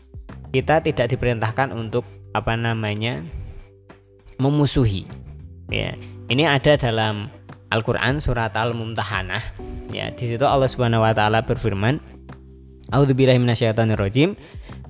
[0.51, 3.23] kita tidak diperintahkan untuk apa namanya
[4.41, 5.05] memusuhi
[5.71, 5.95] ya
[6.31, 7.31] ini ada dalam
[7.71, 9.43] Al-Qur'an surat Al-Mumtahanah.
[9.91, 11.99] Ya di situ Allah Subhanahu wa taala berfirman
[12.91, 14.35] A'udzubillahi minasyaitonirrajim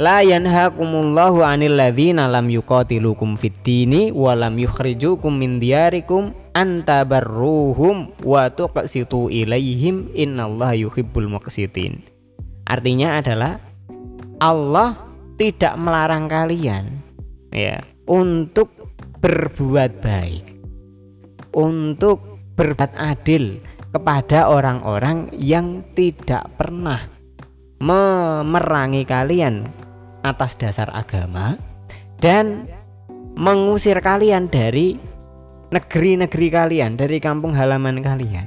[0.01, 8.49] La yanhakumullahu 'anil ladzina lam yuqatilukum fid dini wa lam yukhrijukum min diyarikum antabarruhum wa
[8.49, 12.01] tuqsitu ilaihim innallaha yuhibbul muqsitin.
[12.65, 13.61] Artinya adalah
[14.41, 14.97] Allah
[15.37, 16.89] tidak melarang kalian
[17.53, 18.73] ya untuk
[19.21, 20.50] berbuat baik
[21.55, 22.23] untuk
[22.55, 23.59] berbuat adil
[23.91, 27.03] kepada orang-orang yang tidak pernah
[27.83, 29.67] memerangi kalian
[30.21, 31.57] atas dasar agama
[32.21, 32.69] dan
[33.35, 35.01] mengusir kalian dari
[35.73, 38.47] negeri-negeri kalian, dari kampung halaman kalian.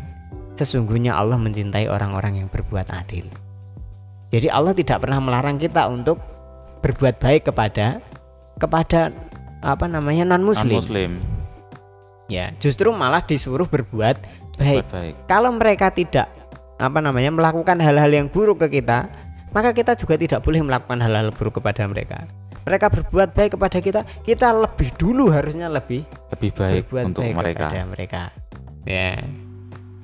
[0.54, 3.26] Sesungguhnya Allah mencintai orang-orang yang berbuat adil.
[4.30, 6.22] Jadi Allah tidak pernah melarang kita untuk
[6.86, 7.98] berbuat baik kepada
[8.62, 9.10] kepada
[9.66, 10.78] apa namanya non muslim.
[10.78, 11.43] muslim
[12.32, 14.16] Ya, justru malah disuruh berbuat
[14.56, 14.86] baik.
[14.90, 16.32] baik Kalau mereka tidak
[16.80, 19.08] apa namanya melakukan hal-hal yang buruk ke kita,
[19.54, 22.26] maka kita juga tidak boleh melakukan hal-hal buruk kepada mereka.
[22.64, 27.36] Mereka berbuat baik kepada kita, kita lebih dulu harusnya lebih lebih baik berbuat untuk baik
[27.36, 28.22] mereka kepada mereka.
[28.88, 29.20] Ya.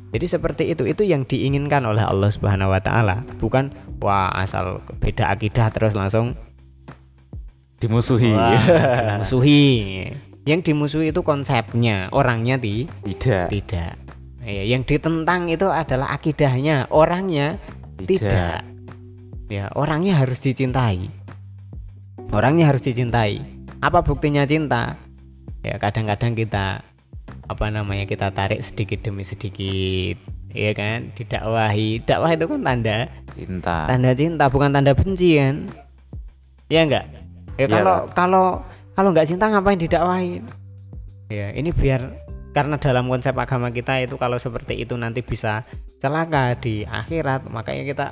[0.10, 3.72] Jadi seperti itu itu yang diinginkan oleh Allah Subhanahu wa taala, bukan
[4.04, 6.36] wah asal beda akidah terus langsung
[7.80, 8.60] dimusuhi wah,
[8.98, 9.64] dimusuhi.
[10.50, 13.94] Yang dimusuhi itu konsepnya, orangnya di tidak tidak.
[14.42, 17.62] Ya, yang ditentang itu adalah akidahnya, orangnya
[18.02, 18.66] tidak.
[19.46, 21.14] Ya, orangnya harus dicintai.
[22.34, 23.46] Orangnya harus dicintai.
[23.78, 24.98] Apa buktinya cinta?
[25.62, 26.82] Ya, kadang-kadang kita
[27.46, 30.18] apa namanya kita tarik sedikit demi sedikit,
[30.50, 31.14] ya kan?
[31.14, 32.10] Didakwahi.
[32.10, 32.98] Dakwah itu kan tanda
[33.38, 35.70] cinta tanda cinta, bukan tanda benci kan?
[36.74, 37.06] Ya enggak?
[37.06, 37.20] Ya
[37.60, 38.48] Iya, kalau kalau
[39.00, 40.44] kalau nggak cinta ngapain didakwahin?
[41.32, 42.12] Ya, ini biar
[42.52, 45.64] karena dalam konsep agama kita itu kalau seperti itu nanti bisa
[46.04, 48.06] celaka di akhirat, makanya kita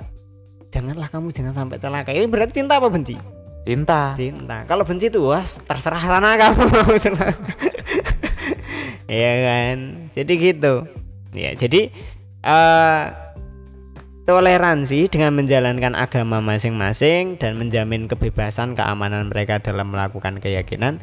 [0.72, 2.16] janganlah kamu jangan sampai celaka.
[2.16, 3.20] Ini berarti cinta apa benci?
[3.68, 4.64] cinta Cinta.
[4.64, 7.52] Kalau benci tuh wah terserah sana kamu mau celaka.
[9.12, 9.78] Iya kan?
[10.16, 10.88] Jadi gitu.
[11.36, 11.92] Ya, jadi
[12.48, 13.04] eh
[14.28, 21.00] toleransi dengan menjalankan agama masing-masing dan menjamin kebebasan keamanan mereka dalam melakukan keyakinan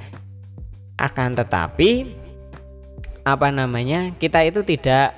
[1.01, 2.05] akan tetapi
[3.25, 5.16] apa namanya kita itu tidak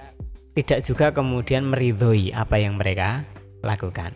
[0.54, 3.26] tidak juga kemudian meridhoi apa yang mereka
[3.66, 4.14] lakukan.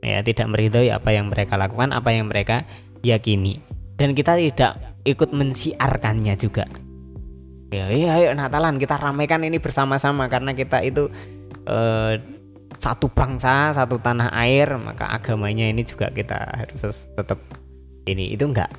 [0.00, 2.62] Ya tidak meridhoi apa yang mereka lakukan apa yang mereka
[3.02, 3.58] yakini.
[3.98, 6.64] Dan kita tidak ikut mensiarkannya juga.
[7.74, 11.10] Ya iya ayo Natalan kita ramaikan ini bersama-sama karena kita itu
[11.68, 12.16] eh,
[12.82, 17.38] satu bangsa satu tanah air maka agamanya ini juga kita harus tetap
[18.10, 18.34] ini.
[18.34, 18.74] Itu enggak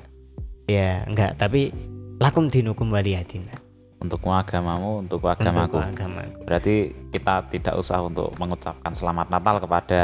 [0.68, 1.72] ya enggak tapi
[2.20, 3.48] lakum dinukum waliyadin
[4.04, 5.80] untukmu agamamu untukku agamaku.
[5.80, 6.44] agamaku.
[6.44, 10.02] Berarti kita tidak usah untuk mengucapkan selamat Natal kepada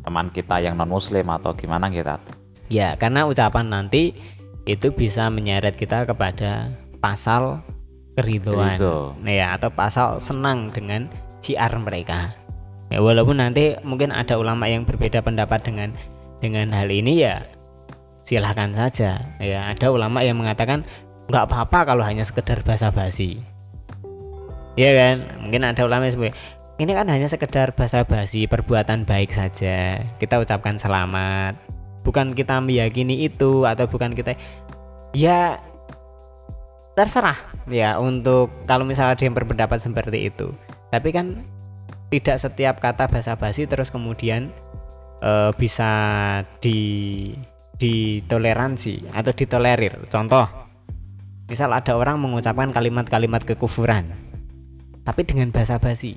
[0.00, 2.16] teman kita yang non muslim atau gimana kita?
[2.72, 4.16] Ya karena ucapan nanti
[4.64, 6.72] itu bisa menyeret kita kepada
[7.04, 7.60] pasal
[8.16, 9.16] keriduan Ridho.
[9.24, 11.08] ya atau pasal senang dengan
[11.40, 12.32] siar mereka
[12.90, 15.94] ya walaupun nanti mungkin ada ulama yang berbeda pendapat dengan
[16.42, 17.46] dengan hal ini ya
[18.30, 19.18] silahkan saja.
[19.42, 20.86] Ya ada ulama yang mengatakan
[21.26, 23.42] nggak apa-apa kalau hanya sekedar basa-basi.
[24.78, 25.42] Ya kan?
[25.42, 26.34] Mungkin ada ulama yang seperti
[26.80, 30.00] ini kan hanya sekedar basa-basi perbuatan baik saja.
[30.22, 31.58] Kita ucapkan selamat.
[32.06, 34.38] Bukan kita meyakini itu atau bukan kita
[35.12, 35.60] ya
[36.96, 37.36] terserah
[37.68, 40.54] ya untuk kalau misalnya ada yang berpendapat seperti itu.
[40.88, 41.44] Tapi kan
[42.10, 44.50] tidak setiap kata basa-basi terus kemudian
[45.22, 45.90] eh, bisa
[46.58, 46.78] di
[47.80, 50.10] ditoleransi atau ditolerir.
[50.12, 50.44] Contoh
[51.48, 54.06] misal ada orang mengucapkan kalimat-kalimat kekufuran
[55.02, 56.14] tapi dengan basa-basi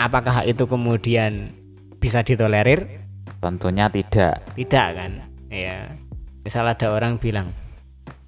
[0.00, 1.52] apakah itu kemudian
[2.00, 2.86] bisa ditolerir?
[3.44, 4.40] Tentunya tidak.
[4.56, 5.12] Tidak kan?
[5.52, 5.92] Ya
[6.48, 7.52] misal ada orang bilang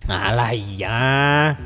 [0.04, 1.56] alah iya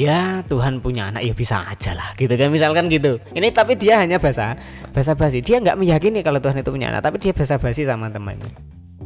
[0.00, 3.20] ya Tuhan punya anak ya bisa aja lah gitu kan misalkan gitu.
[3.36, 4.56] Ini tapi dia hanya bahasa
[4.92, 5.44] bahasa basi.
[5.44, 8.52] Dia nggak meyakini kalau Tuhan itu punya anak tapi dia bahasa basi sama temannya.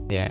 [0.07, 0.31] Ya.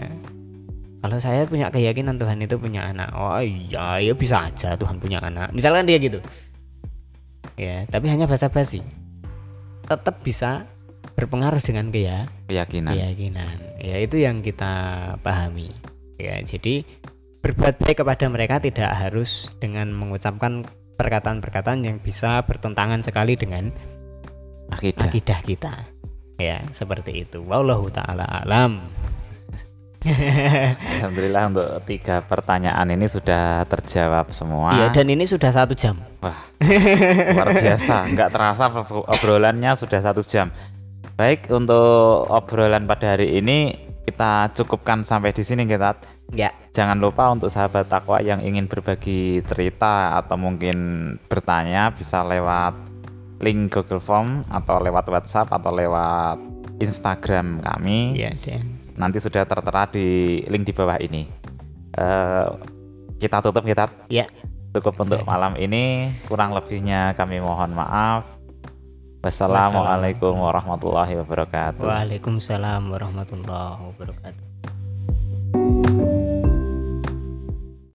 [1.05, 5.19] Kalau saya punya keyakinan Tuhan itu punya anak oh iya ya bisa aja Tuhan punya
[5.21, 5.51] anak.
[5.51, 6.23] Misalkan dia gitu.
[7.59, 8.81] Ya tapi hanya bahasa basi.
[9.85, 10.65] Tetap bisa
[11.15, 12.95] berpengaruh dengan keya keyakinan.
[12.95, 13.55] keyakinan.
[13.83, 14.73] Ya itu yang kita
[15.21, 15.69] pahami.
[16.17, 16.87] Ya jadi
[17.45, 20.65] berbuat baik kepada mereka tidak harus dengan mengucapkan
[20.97, 23.69] perkataan-perkataan yang bisa bertentangan sekali dengan
[24.73, 25.05] akidah.
[25.05, 25.73] akidah kita.
[26.41, 27.45] Ya seperti itu.
[27.45, 28.81] Wallahu taala alam.
[30.97, 34.81] Alhamdulillah untuk tiga pertanyaan ini sudah terjawab semua.
[34.81, 36.01] Iya dan ini sudah satu jam.
[36.25, 38.09] Luar biasa.
[38.09, 40.49] Nggak terasa ob- obrolannya sudah satu jam.
[41.13, 43.77] Baik untuk obrolan pada hari ini
[44.09, 46.49] kita cukupkan sampai di sini kita ya.
[46.75, 50.75] Jangan lupa untuk sahabat takwa yang ingin berbagi cerita atau mungkin
[51.29, 52.73] bertanya bisa lewat
[53.43, 56.39] link Google Form atau lewat WhatsApp atau lewat
[56.79, 58.17] Instagram kami.
[58.17, 58.63] Ya dan.
[58.95, 61.27] Nanti sudah tertera di link di bawah ini.
[61.95, 62.47] Eh,
[63.19, 63.87] kita tutup kita.
[64.11, 64.27] Ya.
[64.75, 65.31] cukup untuk Oke.
[65.31, 66.11] malam ini.
[66.27, 68.27] Kurang lebihnya kami mohon maaf.
[69.23, 70.35] Wassalamualaikum.
[70.35, 71.87] warahmatullahi wabarakatuh.
[71.87, 74.43] Waalaikumsalam warahmatullahi wabarakatuh